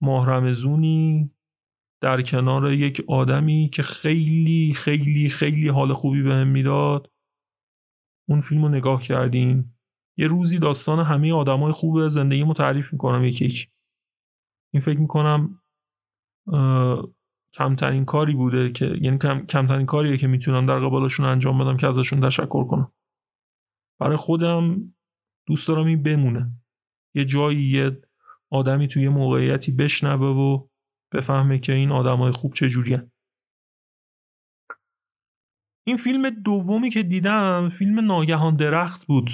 ماهرمزونی 0.00 1.30
در 2.00 2.22
کنار 2.22 2.72
یک 2.72 3.04
آدمی 3.08 3.70
که 3.72 3.82
خیلی 3.82 4.72
خیلی 4.76 5.28
خیلی 5.28 5.68
حال 5.68 5.92
خوبی 5.92 6.22
بهم 6.22 6.48
می‌داد. 6.48 7.11
اون 8.28 8.40
فیلم 8.40 8.62
رو 8.62 8.68
نگاه 8.68 9.02
کردیم. 9.02 9.78
یه 10.16 10.26
روزی 10.26 10.58
داستان 10.58 11.04
همه 11.04 11.32
آدمای 11.32 11.72
خوب 11.72 12.08
زندگی 12.08 12.42
رو 12.42 12.52
تعریف 12.52 12.92
می‌کنم 12.92 13.24
یکی 13.24 13.44
یک 13.44 13.70
این 14.74 14.82
فکر 14.82 14.98
می‌کنم 14.98 15.62
کمترین 17.54 18.04
کاری 18.04 18.34
بوده 18.34 18.72
که 18.72 18.86
یعنی 19.00 19.18
کم، 19.18 19.46
کمترین 19.46 19.86
کاریه 19.86 20.16
که 20.16 20.26
می‌تونم 20.26 20.66
در 20.66 20.78
قبالشون 20.78 21.26
انجام 21.26 21.58
بدم 21.58 21.76
که 21.76 21.86
ازشون 21.86 22.20
تشکر 22.20 22.64
کنم. 22.64 22.92
برای 24.00 24.16
خودم 24.16 24.94
دوست 25.46 25.68
دارم 25.68 25.86
این 25.86 26.02
بمونه. 26.02 26.52
یه 27.14 27.24
جایی 27.24 27.62
یه 27.62 28.02
آدمی 28.50 28.88
توی 28.88 29.08
موقعیتی 29.08 29.72
بشنوه 29.72 30.26
و 30.26 30.66
بفهمه 31.12 31.58
که 31.58 31.72
این 31.72 31.92
آدمای 31.92 32.32
خوب 32.32 32.52
چجوریه. 32.52 33.11
این 35.84 35.96
فیلم 35.96 36.30
دومی 36.30 36.90
که 36.90 37.02
دیدم 37.02 37.70
فیلم 37.78 38.00
ناگهان 38.00 38.56
درخت 38.56 39.06
بود. 39.06 39.30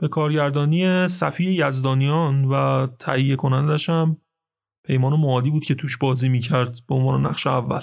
به 0.00 0.08
کارگردانی 0.08 1.08
صفی 1.08 1.44
یزدانیان 1.44 2.44
و 2.44 2.86
تهیه 2.86 3.36
کنندش 3.36 3.88
هم 3.88 4.16
پیمان 4.84 5.20
معادی 5.20 5.50
بود 5.50 5.64
که 5.64 5.74
توش 5.74 5.98
بازی 5.98 6.28
می‌کرد 6.28 6.78
به 6.88 6.94
عنوان 6.94 7.26
نقش 7.26 7.46
اول. 7.46 7.82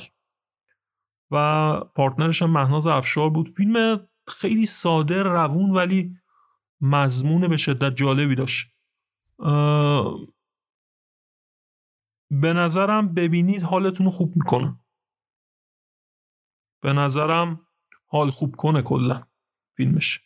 و 1.32 1.80
پارتنرش 1.96 2.42
هم 2.42 2.52
مهناز 2.52 2.88
افشار 2.88 3.30
بود. 3.30 3.50
فیلم 3.50 4.08
خیلی 4.28 4.66
ساده 4.66 5.24
روون 5.24 5.72
ولی 5.72 6.18
مضمون 6.82 7.48
به 7.48 7.58
شدت 7.58 7.96
جالبی 7.96 8.36
داشت. 8.36 8.72
به 12.32 12.54
نظرم 12.54 13.14
ببینید 13.14 13.62
حالتون 13.62 14.10
خوب 14.10 14.36
می‌کنه. 14.36 14.80
به 16.82 16.94
نظرم 16.94 17.65
حال 18.08 18.30
خوب 18.30 18.56
کنه 18.56 18.82
کلا. 18.82 19.24
فیلمش. 19.78 20.22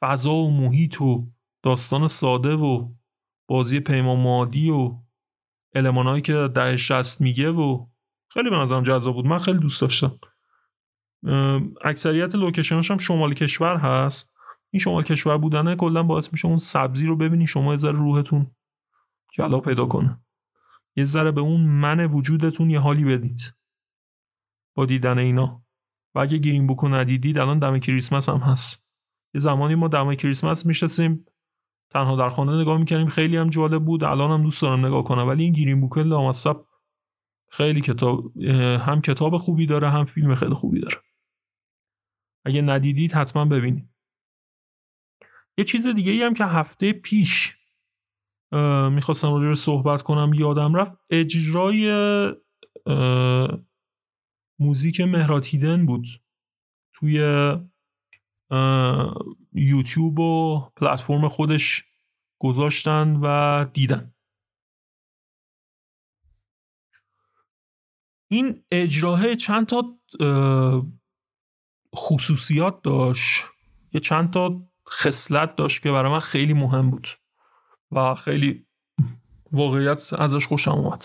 فضا 0.00 0.34
و 0.34 0.50
محیط 0.50 1.00
و 1.00 1.26
داستان 1.62 2.08
ساده 2.08 2.54
و 2.54 2.88
بازی 3.48 3.80
پیمان 3.80 4.20
مادی 4.20 4.70
و 4.70 4.98
المانهایی 5.74 6.22
که 6.22 6.48
ده 6.54 6.76
شست 6.76 7.20
میگه 7.20 7.50
و 7.50 7.86
خیلی 8.28 8.50
به 8.50 8.56
نظرم 8.56 8.82
جذاب 8.82 9.14
بود. 9.14 9.26
من 9.26 9.38
خیلی 9.38 9.58
دوست 9.58 9.80
داشتم. 9.80 10.18
اکثریت 11.84 12.34
لوکیشناش 12.34 12.90
هم 12.90 12.98
شمال 12.98 13.34
کشور 13.34 13.76
هست. 13.76 14.32
این 14.70 14.80
شمال 14.80 15.02
کشور 15.02 15.38
بودنه 15.38 15.76
کلا 15.76 16.02
باعث 16.02 16.32
میشه 16.32 16.48
اون 16.48 16.58
سبزی 16.58 17.06
رو 17.06 17.16
ببینی 17.16 17.46
شما 17.46 17.70
یه 17.70 17.76
ذره 17.76 17.92
روحتون 17.92 18.50
جلا 19.32 19.60
پیدا 19.60 19.86
کنه. 19.86 20.20
یه 20.96 21.04
ذره 21.04 21.30
به 21.32 21.40
اون 21.40 21.60
من 21.60 22.06
وجودتون 22.06 22.70
یه 22.70 22.80
حالی 22.80 23.04
بدید. 23.04 23.54
با 24.74 24.86
دیدن 24.86 25.18
اینا. 25.18 25.65
و 26.16 26.18
اگه 26.18 26.38
گرین 26.38 26.66
بوکو 26.66 26.88
ندیدید 26.88 27.38
الان 27.38 27.58
دم 27.58 27.78
کریسمس 27.78 28.28
هم 28.28 28.38
هست. 28.38 28.88
یه 29.34 29.40
زمانی 29.40 29.74
ما 29.74 29.88
دمای 29.88 30.16
کریسمس 30.16 30.66
میشستیم 30.66 31.26
تنها 31.90 32.16
در 32.16 32.28
خانه 32.28 32.60
نگاه 32.60 32.78
می‌کنیم 32.78 33.08
خیلی 33.08 33.36
هم 33.36 33.50
جالب 33.50 33.84
بود. 33.84 34.04
الان 34.04 34.30
هم 34.30 34.42
دوست 34.42 34.62
دارم 34.62 34.86
نگاه 34.86 35.04
کنم. 35.04 35.28
ولی 35.28 35.44
این 35.44 35.52
گرین 35.52 35.80
بوک 35.80 35.98
لامصب 35.98 36.56
خیلی 37.50 37.80
کتاب 37.80 38.36
هم 38.80 39.00
کتاب 39.00 39.36
خوبی 39.36 39.66
داره 39.66 39.90
هم 39.90 40.04
فیلم 40.04 40.34
خیلی 40.34 40.54
خوبی 40.54 40.80
داره. 40.80 41.02
اگه 42.44 42.62
ندیدید 42.62 43.12
حتما 43.12 43.44
ببینید. 43.44 43.88
یه 45.58 45.64
چیز 45.64 45.86
دیگه 45.86 46.12
ای 46.12 46.22
هم 46.22 46.34
که 46.34 46.44
هفته 46.44 46.92
پیش 46.92 47.56
می‌خواستم 48.90 49.34
رو 49.34 49.54
صحبت 49.54 50.02
کنم 50.02 50.30
یادم 50.34 50.74
رفت 50.74 50.96
اجرای 51.10 51.90
موزیک 54.58 55.00
مهرات 55.00 55.46
هیدن 55.46 55.86
بود 55.86 56.06
توی 56.92 57.18
یوتیوب 59.52 60.18
و 60.18 60.60
پلتفرم 60.76 61.28
خودش 61.28 61.84
گذاشتن 62.38 63.16
و 63.22 63.64
دیدن. 63.64 64.14
این 68.28 68.64
اجراه 68.70 69.36
چند 69.36 69.66
تا 69.66 69.98
خصوصیات 71.96 72.82
داشت. 72.82 73.44
یه 73.92 74.00
چند 74.00 74.32
تا 74.32 74.68
خصلت 74.90 75.56
داشت 75.56 75.82
که 75.82 75.92
برای 75.92 76.12
من 76.12 76.20
خیلی 76.20 76.52
مهم 76.52 76.90
بود 76.90 77.08
و 77.90 78.14
خیلی 78.14 78.66
واقعیت 79.52 80.12
ازش 80.12 80.46
خوشم 80.46 80.70
اومد. 80.70 81.04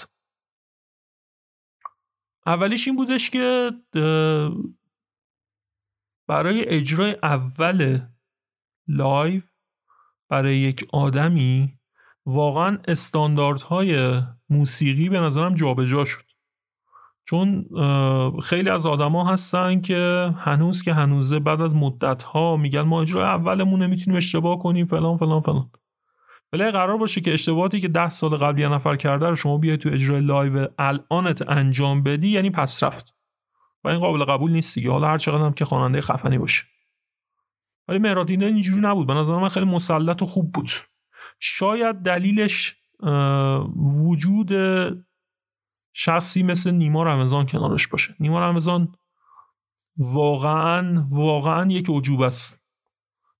اولیش 2.45 2.87
این 2.87 2.97
بودش 2.97 3.29
که 3.29 3.71
برای 6.27 6.67
اجرای 6.67 7.15
اول 7.23 7.99
لایو 8.87 9.41
برای 10.29 10.57
یک 10.57 10.87
آدمی 10.93 11.73
واقعا 12.25 12.77
استانداردهای 12.87 14.21
موسیقی 14.49 15.09
به 15.09 15.19
نظرم 15.19 15.55
جابجا 15.55 16.05
شد. 16.05 16.23
چون 17.25 17.65
خیلی 18.43 18.69
از 18.69 18.85
آدما 18.85 19.29
هستن 19.29 19.81
که 19.81 20.33
هنوز 20.37 20.81
که 20.81 20.93
هنوزه 20.93 21.39
بعد 21.39 21.61
از 21.61 21.75
مدت 21.75 22.23
ها 22.23 22.57
میگن 22.57 22.81
ما 22.81 23.01
اجرای 23.01 23.23
اولمون 23.23 23.81
نمی‌تونیم 23.81 24.17
اشتباه 24.17 24.59
کنیم 24.59 24.85
فلان 24.85 25.17
فلان 25.17 25.41
فلان. 25.41 25.71
ولی 26.53 26.71
قرار 26.71 26.97
باشه 26.97 27.21
که 27.21 27.33
اشتباهاتی 27.33 27.81
که 27.81 27.87
ده 27.87 28.09
سال 28.09 28.37
قبل 28.37 28.59
یه 28.59 28.69
نفر 28.69 28.95
کرده 28.95 29.29
رو 29.29 29.35
شما 29.35 29.57
بیای 29.57 29.77
تو 29.77 29.89
اجرای 29.89 30.21
live 30.21 30.67
الانت 30.77 31.49
انجام 31.49 32.03
بدی 32.03 32.27
یعنی 32.27 32.49
پس 32.49 32.83
رفت. 32.83 33.15
و 33.83 33.87
این 33.87 33.99
قابل 33.99 34.25
قبول 34.25 34.51
نیست 34.51 34.75
دیگه. 34.75 34.91
حالا 34.91 35.07
هر 35.07 35.17
چقدر 35.17 35.45
هم 35.45 35.53
که 35.53 35.65
خواننده 35.65 36.01
خفنی 36.01 36.37
باشه. 36.37 36.63
ولی 37.87 37.99
مهرادینه 37.99 38.45
اینجوری 38.45 38.81
نبود. 38.81 39.07
به 39.07 39.13
نظر 39.13 39.35
من 39.35 39.49
خیلی 39.49 39.65
مسلط 39.65 40.21
و 40.21 40.25
خوب 40.25 40.51
بود. 40.51 40.69
شاید 41.39 41.95
دلیلش 41.95 42.75
وجود 43.75 44.51
شخصی 45.93 46.43
مثل 46.43 46.71
نیما 46.71 47.03
رمضان 47.03 47.45
کنارش 47.45 47.87
باشه. 47.87 48.15
نیما 48.19 48.39
رمضان 48.39 48.95
واقعا 49.97 51.07
واقعا 51.09 51.71
یک 51.71 51.89
عجوب 51.89 52.21
است. 52.21 52.60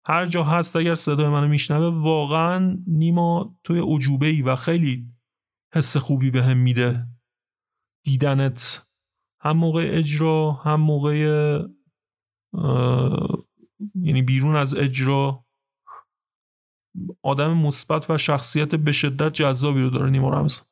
هر 0.06 0.26
جا 0.26 0.44
هست 0.44 0.76
اگر 0.76 0.96
صدای 0.96 1.30
منو 1.30 1.48
میشنوه 1.48 2.02
واقعا 2.02 2.78
نیما 2.88 3.60
توی 3.64 3.80
عجوبه 3.80 4.28
ای 4.28 4.42
و 4.42 4.56
خیلی 4.56 5.08
حس 5.74 5.98
خوبی 5.98 6.32
به 6.32 6.44
هم 6.44 6.58
میده. 6.58 7.08
دیدنت 8.06 8.88
هم 9.42 9.58
موقع 9.58 9.90
اجرا 9.94 10.52
هم 10.52 10.82
موقع 10.82 11.16
یعنی 13.96 14.22
بیرون 14.22 14.56
از 14.56 14.76
اجرا. 14.76 15.46
آدم 17.24 17.58
مثبت 17.58 18.10
و 18.10 18.18
شخصیت 18.18 18.76
به 18.76 18.92
شدت 18.92 19.34
جذابی 19.34 19.82
رو 19.82 19.90
داره 19.90 20.10
نیما 20.10 20.30
رمضان 20.30 20.66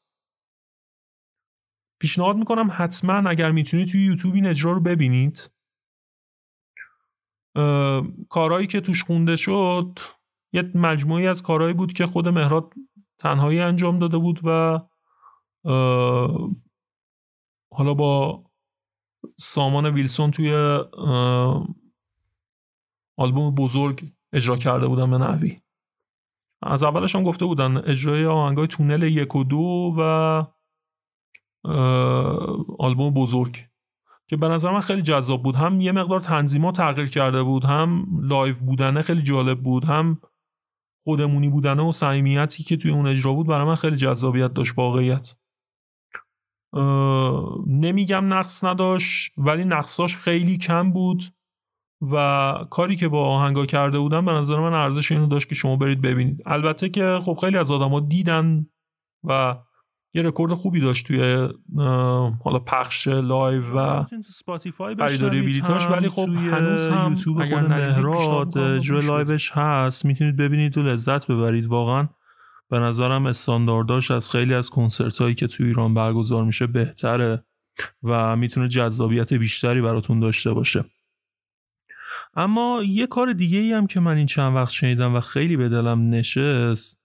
پیشنهاد 2.02 2.36
می‌کنم 2.36 2.70
حتما 2.72 3.30
اگر 3.30 3.52
می‌تونید 3.52 3.88
توی 3.88 4.06
یوتیوب 4.06 4.36
این 4.36 4.48
اجرا 4.48 4.72
رو 4.72 4.80
ببینید. 4.80 5.52
کارهایی 8.30 8.68
که 8.68 8.82
توش 8.82 9.04
خونده 9.04 9.36
شد 9.36 10.00
یه 10.54 10.72
مجموعی 10.76 11.28
از 11.28 11.44
کارهایی 11.44 11.74
بود 11.74 11.94
که 11.94 12.08
خود 12.08 12.28
مهراد 12.28 12.74
تنهایی 13.20 13.60
انجام 13.60 14.00
داده 14.00 14.18
بود 14.18 14.40
و 14.44 14.80
حالا 17.74 17.94
با 17.94 18.44
سامان 19.38 19.86
ویلسون 19.86 20.32
توی 20.32 20.54
آلبوم 23.18 23.56
بزرگ 23.56 24.12
اجرا 24.34 24.58
کرده 24.58 24.88
بودن 24.88 25.12
به 25.12 25.18
نحوی. 25.18 25.62
از 26.62 26.84
اولش 26.84 27.16
هم 27.16 27.24
گفته 27.24 27.46
بودن 27.46 27.78
اجرای 27.78 28.26
آهنگای 28.26 28.68
تونل 28.68 29.04
یک 29.04 29.36
و 29.36 29.44
دو 29.44 29.96
و 29.98 30.02
آلبوم 32.80 33.14
بزرگ. 33.14 33.69
که 34.30 34.38
به 34.38 34.48
نظر 34.48 34.72
من 34.72 34.80
خیلی 34.80 35.02
جذاب 35.02 35.44
بود. 35.44 35.56
هم 35.56 35.82
یه 35.82 35.92
مقدار 35.92 36.20
تنظیمات 36.20 36.76
تغییر 36.76 37.10
کرده 37.10 37.44
بود 37.44 37.66
هم 37.66 38.08
live 38.22 38.56
بودنه 38.56 39.02
خیلی 39.02 39.22
جالب 39.22 39.60
بود 39.64 39.86
هم 39.86 40.22
خودمونی 41.04 41.50
بودنه 41.50 41.84
و 41.84 41.92
صمیمیتی 41.92 42.64
که 42.64 42.78
توی 42.78 42.92
اون 42.92 43.08
اجرا 43.08 43.34
بود 43.34 43.48
برای 43.48 43.68
من 43.68 43.76
خیلی 43.76 43.96
جذابیت 43.96 44.54
داشت 44.54 44.78
واقعیت. 44.78 45.36
نمیگم 47.68 48.34
نقص 48.34 48.64
نداشت 48.64 49.34
ولی 49.38 49.64
نقصاش 49.64 50.18
خیلی 50.18 50.58
کم 50.58 50.92
بود 50.92 51.24
و 52.12 52.54
کاری 52.70 52.96
که 52.96 53.08
با 53.08 53.28
آهنگا 53.28 53.66
کرده 53.66 54.00
بودن 54.00 54.26
به 54.26 54.32
نظر 54.32 54.60
من 54.60 54.74
ارزش 54.74 55.12
اینو 55.12 55.28
داشت 55.28 55.50
که 55.50 55.56
شما 55.56 55.76
برید 55.76 56.02
ببینید. 56.02 56.44
البته 56.46 56.90
که 56.90 57.20
خب 57.24 57.38
خیلی 57.42 57.58
از 57.58 57.72
آدما 57.72 58.00
دیدن 58.00 58.66
و 59.24 59.56
یه 60.14 60.22
رکورد 60.22 60.54
خوبی 60.54 60.82
داشت 60.82 61.08
توی 61.08 61.50
حالا 62.44 62.60
پخش 62.66 63.08
live 63.08 63.64
و 63.64 64.04
خریداری 64.98 65.42
بلیتاش 65.42 65.88
ولی 65.88 66.10
خب 66.10 66.30
هنوز 66.30 66.88
هم 66.88 67.10
یوتیوب 67.10 67.44
خود 67.44 67.60
مهراد 67.60 68.80
جو 68.80 69.00
live 69.00 69.34
ش 69.34 69.52
هست. 69.52 70.06
می‌تونید 70.06 70.36
ببینید 70.36 70.78
و 70.78 70.84
لذت 70.84 71.28
ببرید. 71.28 71.66
واقعا 71.66 72.08
به 72.70 72.80
نظرم 72.80 73.26
استاندارداش 73.26 74.12
از 74.12 74.32
خیلی 74.32 74.54
از 74.54 74.70
کنسرت 74.70 75.18
هایی 75.18 75.36
که 75.36 75.48
توی 75.48 75.66
ایران 75.66 75.94
برگزار 75.94 76.44
میشه 76.44 76.68
بهتره 76.68 77.44
و 78.04 78.36
می‌تونه 78.36 78.68
جذابیت 78.68 79.34
بیشتری 79.34 79.82
براتون 79.82 80.20
داشته 80.20 80.54
باشه. 80.54 80.86
اما 82.36 82.84
یه 82.88 83.08
کار 83.08 83.34
دیگه 83.34 83.60
ای 83.60 83.74
هم 83.74 83.88
که 83.88 84.00
من 84.00 84.18
این 84.18 84.26
چند 84.26 84.56
وقت 84.56 84.70
شنیدم 84.70 85.16
و 85.16 85.20
خیلی 85.20 85.58
به 85.58 85.70
دلم 85.70 86.10
نشست 86.10 86.99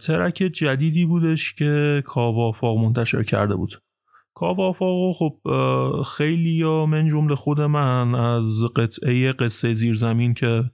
ترک 0.00 0.34
جدیدی 0.34 1.04
بودش 1.04 1.54
که 1.54 2.02
کاوافاق 2.06 2.78
منتشر 2.78 3.22
کرده 3.22 3.54
بود. 3.54 3.72
کاوافاق 4.34 5.14
خب 5.16 5.36
خیلی 6.16 6.50
یا 6.50 6.86
من 6.86 7.08
جمله 7.08 7.34
خود 7.34 7.60
من 7.60 8.14
از 8.14 8.64
قطعه 8.76 9.32
قصه 9.32 9.74
زیرزمین 9.74 10.34
که 10.34 10.70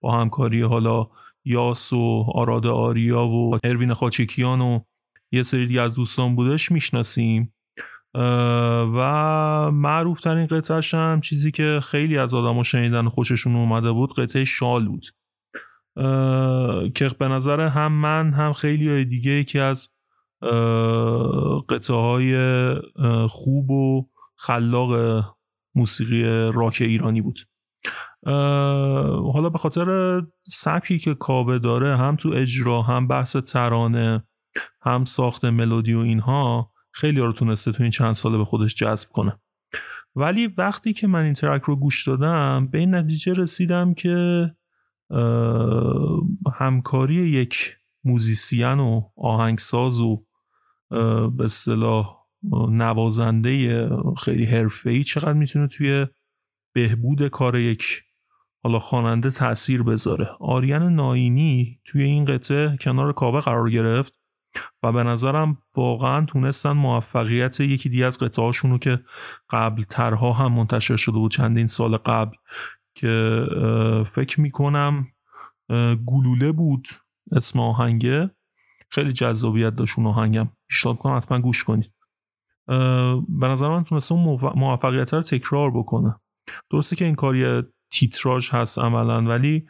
با 0.00 0.20
همکاری 0.20 0.62
حالا 0.62 1.06
یاس 1.44 1.92
و 1.92 2.24
آراد 2.34 2.66
آریا 2.66 3.24
و 3.24 3.58
اروین 3.64 3.94
خاچکیان 3.94 4.60
و 4.60 4.80
یه 5.32 5.42
سری 5.42 5.66
دیگه 5.66 5.80
از 5.80 5.94
دوستان 5.94 6.36
بودش 6.36 6.72
می‌شناسیم. 6.72 7.54
و 8.94 9.70
معروف 9.72 10.20
ترین 10.20 10.46
قطعش 10.46 10.94
هم 10.94 11.20
چیزی 11.20 11.50
که 11.50 11.80
خیلی 11.82 12.18
از 12.18 12.34
آدم 12.34 12.62
شنیدن 12.62 13.08
خوششون 13.08 13.56
اومده 13.56 13.92
بود 13.92 14.14
قطعه 14.14 14.44
شال 14.44 14.88
بود. 14.88 15.06
که 16.94 17.10
به 17.18 17.28
نظر 17.28 17.60
هم 17.60 17.92
من 17.92 18.32
هم 18.32 18.52
خیلی 18.52 18.88
های 18.88 19.04
دیگه 19.04 19.30
یکی 19.30 19.58
از 19.58 19.90
قطعه 21.68 21.96
های 21.96 22.36
خوب 23.28 23.70
و 23.70 24.08
خلاق 24.36 25.24
موسیقی 25.74 26.22
راک 26.54 26.78
ایرانی 26.80 27.22
بود. 27.22 27.38
حالا 29.32 29.50
به 29.50 29.58
خاطر 29.58 30.20
سبکی 30.48 30.98
که 30.98 31.14
کاوه 31.14 31.58
داره 31.58 31.96
هم 31.96 32.16
تو 32.16 32.28
اجرا 32.28 32.82
هم 32.82 33.08
بحث 33.08 33.36
ترانه 33.36 34.24
هم 34.82 35.04
ساخت 35.04 35.44
ملودی 35.44 35.94
و 35.94 35.98
اینها 35.98 36.72
خیلی 36.92 37.20
رو 37.20 37.32
تونسته 37.32 37.72
تو 37.72 37.82
این 37.82 37.92
چند 37.92 38.12
ساله 38.12 38.38
به 38.38 38.44
خودش 38.44 38.74
جذب 38.74 39.08
کنه. 39.08 39.40
ولی 40.16 40.46
وقتی 40.46 40.92
که 40.92 41.06
من 41.06 41.22
این 41.22 41.32
ترک 41.32 41.62
رو 41.62 41.76
گوش 41.76 42.08
دادم 42.08 42.68
به 42.72 42.78
این 42.78 42.94
نتیجه 42.94 43.32
رسیدم 43.32 43.94
که 43.94 44.46
همکاری 46.54 47.14
یک 47.14 47.76
موزیسین 48.04 48.80
و 48.80 49.02
آهنگساز 49.16 50.00
و 50.00 50.24
به 51.36 51.44
اصطلاح 51.44 52.16
نوازنده 52.70 53.88
خیلی 54.18 54.44
حرفه‌ای 54.44 55.04
چقدر 55.04 55.32
می‌تونه 55.32 55.66
توی 55.66 56.06
بهبود 56.74 57.28
کار 57.28 57.56
یک 57.56 58.02
حالا 58.62 58.78
خواننده 58.78 59.30
تاثیر 59.30 59.82
بذاره. 59.82 60.30
آریان 60.40 60.94
ناینی 60.94 61.80
توی 61.84 62.02
این 62.02 62.24
قطعه 62.24 62.76
کنار 62.80 63.12
کاوه 63.12 63.40
قرار 63.40 63.70
گرفت 63.70 64.14
و 64.82 64.92
به 64.92 65.02
نظرم 65.02 65.58
واقعا 65.76 66.24
تونستن 66.24 66.72
موفقیت 66.72 67.60
یکی 67.60 67.88
دیگه 67.88 68.06
از 68.06 68.18
قطعه 68.18 68.44
هاشونو 68.44 68.78
که 68.78 69.00
قبل 69.50 69.82
ترها 69.82 70.32
هم 70.32 70.52
منتشر 70.52 70.96
شده 70.96 71.18
بود 71.18 71.30
چندین 71.30 71.66
سال 71.66 71.96
قبل 71.96 72.36
که 72.94 73.46
فکر 74.06 74.40
می‌کنم 74.40 75.06
گلوله 76.06 76.52
بود 76.52 76.88
اسم 77.32 77.60
آهنگه. 77.60 78.30
خیلی 78.90 79.12
جذابیت 79.12 79.76
داشت 79.76 79.98
اون 79.98 80.06
آهنگم. 80.06 80.48
پیشنهاد 80.68 80.98
کنم 80.98 81.16
حتما 81.16 81.40
گوش 81.40 81.64
کنید. 81.64 81.94
به 83.28 83.48
نظر 83.48 83.68
من 83.68 83.84
تونسته 83.84 84.14
اون 84.14 84.38
موفقیت 84.56 85.14
رو 85.14 85.22
تکرار 85.22 85.70
بکنه. 85.70 86.14
درسته 86.70 86.96
که 86.96 87.04
این 87.04 87.14
کاری 87.14 87.62
تیتراژ 87.90 88.50
هست 88.50 88.78
عملا 88.78 89.22
ولی 89.22 89.66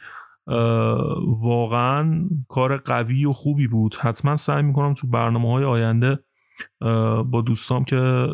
واقعا 1.26 2.28
کار 2.48 2.76
قوی 2.76 3.24
و 3.24 3.32
خوبی 3.32 3.68
بود. 3.68 3.96
حتما 3.96 4.36
سعی 4.36 4.62
می‌کنم 4.62 4.94
تو 4.94 5.06
برنامه 5.06 5.50
های 5.52 5.64
آینده 5.64 6.18
با 7.24 7.42
دوستام 7.46 7.84
که 7.84 8.26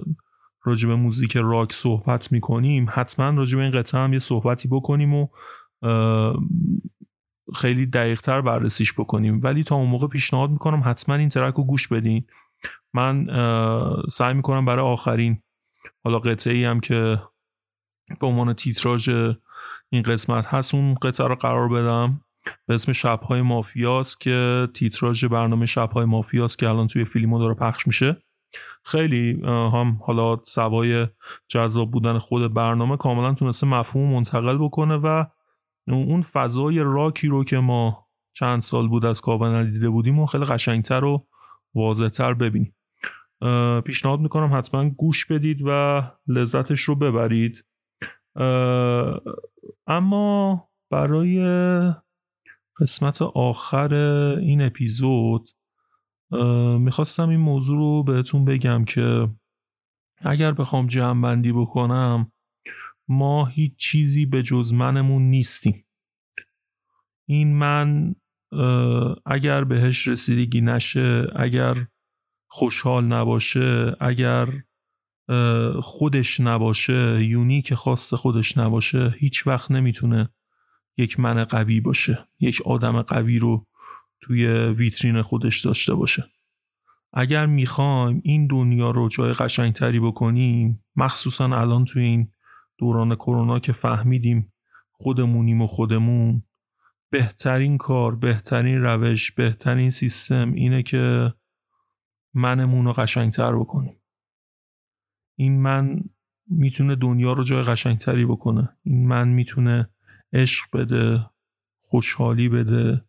راجع 0.64 0.88
به 0.88 0.94
موزیک 0.94 1.36
راک 1.36 1.72
صحبت 1.72 2.32
می‌کنیم 2.32 2.86
حتما 2.90 3.30
راجع 3.30 3.58
به 3.58 3.64
این 3.64 3.72
قطعه 3.72 4.00
هم 4.00 4.12
یه 4.12 4.18
صحبتی 4.18 4.68
بکنیم 4.68 5.14
و 5.14 5.28
خیلی 7.54 7.86
دقیقتر 7.86 8.40
بررسیش 8.40 8.92
بکنیم. 8.92 9.40
ولی 9.42 9.62
تا 9.62 9.76
اون 9.76 9.88
موقع 9.88 10.06
پیشنهاد 10.06 10.50
می‌کنم 10.50 10.82
حتما 10.84 11.14
این 11.14 11.28
ترک 11.28 11.54
رو 11.54 11.64
گوش 11.64 11.88
بدین. 11.88 12.26
من 12.94 13.26
سعی 14.10 14.34
می‌کنم 14.34 14.64
برای 14.64 14.84
آخرین 14.84 15.42
حالا 16.04 16.18
قطعه 16.18 16.54
ای 16.54 16.64
هم 16.64 16.80
که 16.80 17.22
به 18.20 18.26
عنوان 18.26 18.52
تیتراژ 18.52 19.08
این 19.92 20.02
قسمت 20.02 20.46
هست 20.46 20.74
اون 20.74 20.94
قطعه 20.94 21.26
رو 21.26 21.34
قرار 21.34 21.68
بدم. 21.68 22.20
به 22.66 22.74
اسم 22.74 22.92
شبهای 22.92 23.42
مافیاست 23.42 24.20
که 24.20 24.68
تیتراژ 24.74 25.24
برنامه 25.24 25.66
شبهای 25.66 26.04
مافیاست 26.04 26.58
که 26.58 26.68
الان 26.68 26.86
توی 26.86 27.04
فیلمو 27.04 27.38
داره 27.38 27.54
پخش 27.54 27.86
میشه. 27.86 28.22
خیلی 28.84 29.40
هم 29.44 30.00
حالا 30.06 30.38
سوای 30.42 31.06
جذاب 31.48 31.90
بودن 31.90 32.18
خود 32.18 32.54
برنامه 32.54 32.96
کاملا 32.96 33.34
تونسته 33.34 33.66
مفهوم 33.66 34.12
منتقل 34.12 34.58
بکنه 34.58 34.96
و 34.96 35.24
اون 35.88 36.22
فضای 36.22 36.78
راکی 36.78 37.28
رو 37.28 37.44
که 37.44 37.58
ما 37.58 38.06
چند 38.32 38.60
سال 38.60 38.88
بود 38.88 39.06
از 39.06 39.20
کاوه 39.20 39.64
دیده 39.64 39.90
بودیم 39.90 40.18
و 40.18 40.26
خیلی 40.26 40.44
قشنگتر 40.44 41.04
و 41.04 41.26
واضحتر 41.74 42.34
ببینیم. 42.34 42.74
پیشنهاد 43.86 44.20
می‌کنم 44.20 44.58
حتما 44.58 44.88
گوش 44.88 45.26
بدید 45.26 45.62
و 45.66 46.02
لذتش 46.26 46.80
رو 46.80 46.94
ببرید. 46.94 47.64
اما 49.86 50.68
برای 50.90 51.40
قسمت 52.80 53.22
آخر 53.22 53.94
این 54.40 54.62
اپیزود 54.62 55.48
می‌خواستم 56.78 57.28
این 57.28 57.40
موضوع 57.40 57.78
رو 57.78 58.02
بهتون 58.02 58.44
بگم 58.44 58.84
که 58.84 59.28
اگر 60.20 60.52
بخوام 60.52 60.86
جمع 60.86 61.20
بکنم 61.52 62.32
ما 63.08 63.46
هیچ 63.46 63.76
چیزی 63.76 64.26
به 64.26 64.42
جز 64.42 64.72
منمون 64.72 65.22
نیستیم. 65.22 65.86
این 67.26 67.56
من 67.56 68.14
اگر 69.26 69.64
بهش 69.64 70.08
رسیدگی 70.08 70.60
نشه 70.60 71.26
اگر 71.36 71.86
خوشحال 72.48 73.04
نباشه 73.04 73.96
اگر 74.00 74.48
خودش 75.82 76.40
نباشه 76.40 77.24
یونیک 77.24 77.74
خاص 77.74 78.14
خودش 78.14 78.58
نباشه 78.58 79.14
هیچ 79.18 79.46
وقت 79.46 79.70
نمی‌تونه 79.70 80.28
یک 80.96 81.20
من 81.20 81.44
قوی 81.44 81.80
باشه 81.80 82.28
یک 82.40 82.62
آدم 82.64 83.02
قوی 83.02 83.38
رو 83.38 83.66
توی 84.20 84.46
ویترین 84.48 85.22
خودش 85.22 85.64
داشته 85.64 85.94
باشه. 85.94 86.24
اگر 87.12 87.46
می‌خوایم 87.46 88.20
این 88.24 88.46
دنیا 88.46 88.90
رو 88.90 89.08
جای 89.08 89.32
قشنگتری 89.32 90.00
بکنیم 90.00 90.84
مخصوصا 90.96 91.44
الان 91.44 91.84
توی 91.84 92.02
این 92.02 92.32
دوران 92.78 93.14
کرونا 93.14 93.58
که 93.58 93.72
فهمیدیم 93.72 94.52
خودمونیم 94.92 95.62
و 95.62 95.66
خودمون 95.66 96.42
بهترین 97.10 97.78
کار 97.78 98.16
بهترین 98.16 98.82
روش 98.82 99.32
بهترین 99.32 99.90
سیستم 99.90 100.52
اینه 100.52 100.82
که 100.82 101.34
منمون 102.34 102.84
رو 102.84 102.92
قشنگتر 102.92 103.56
بکنیم. 103.56 103.96
این 105.36 105.62
من 105.62 106.00
می‌تونه 106.46 106.96
دنیا 106.96 107.32
رو 107.32 107.44
جای 107.44 107.62
قشنگتری 107.62 108.26
بکنه. 108.26 108.76
این 108.82 109.08
من 109.08 109.28
می‌تونه 109.28 109.90
عشق 110.32 110.76
بده 110.76 111.30
خوشحالی 111.80 112.48
بده. 112.48 113.04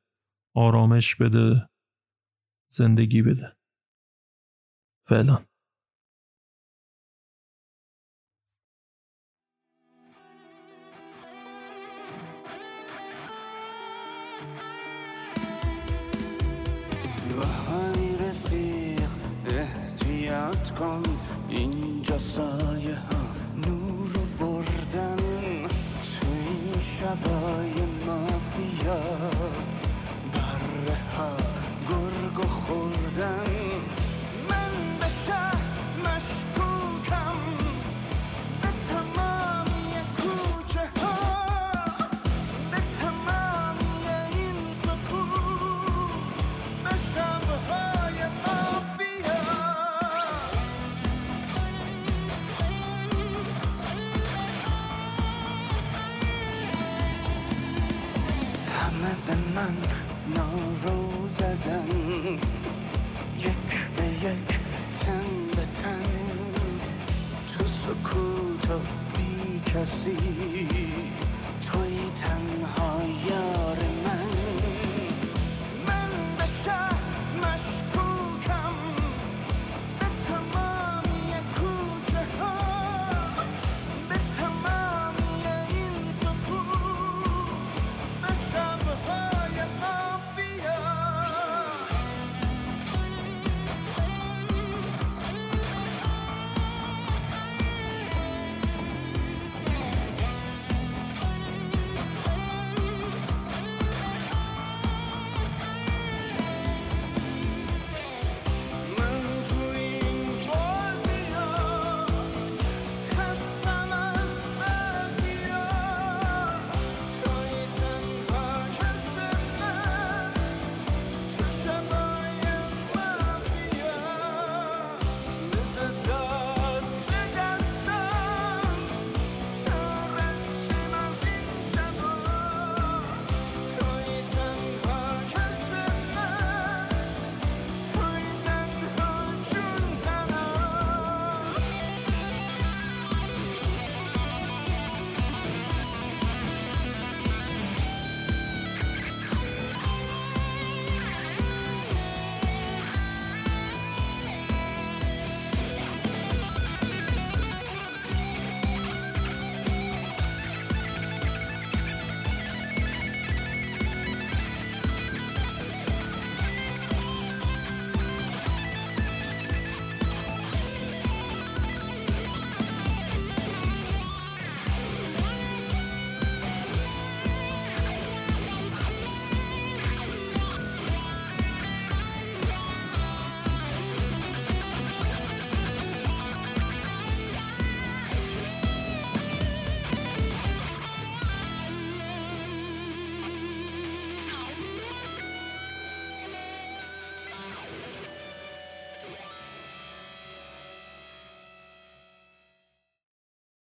آرامش 0.55 1.15
بده 1.15 1.69
زندگی 2.71 3.21
بده. 3.21 3.55
فعلا. 5.07 5.45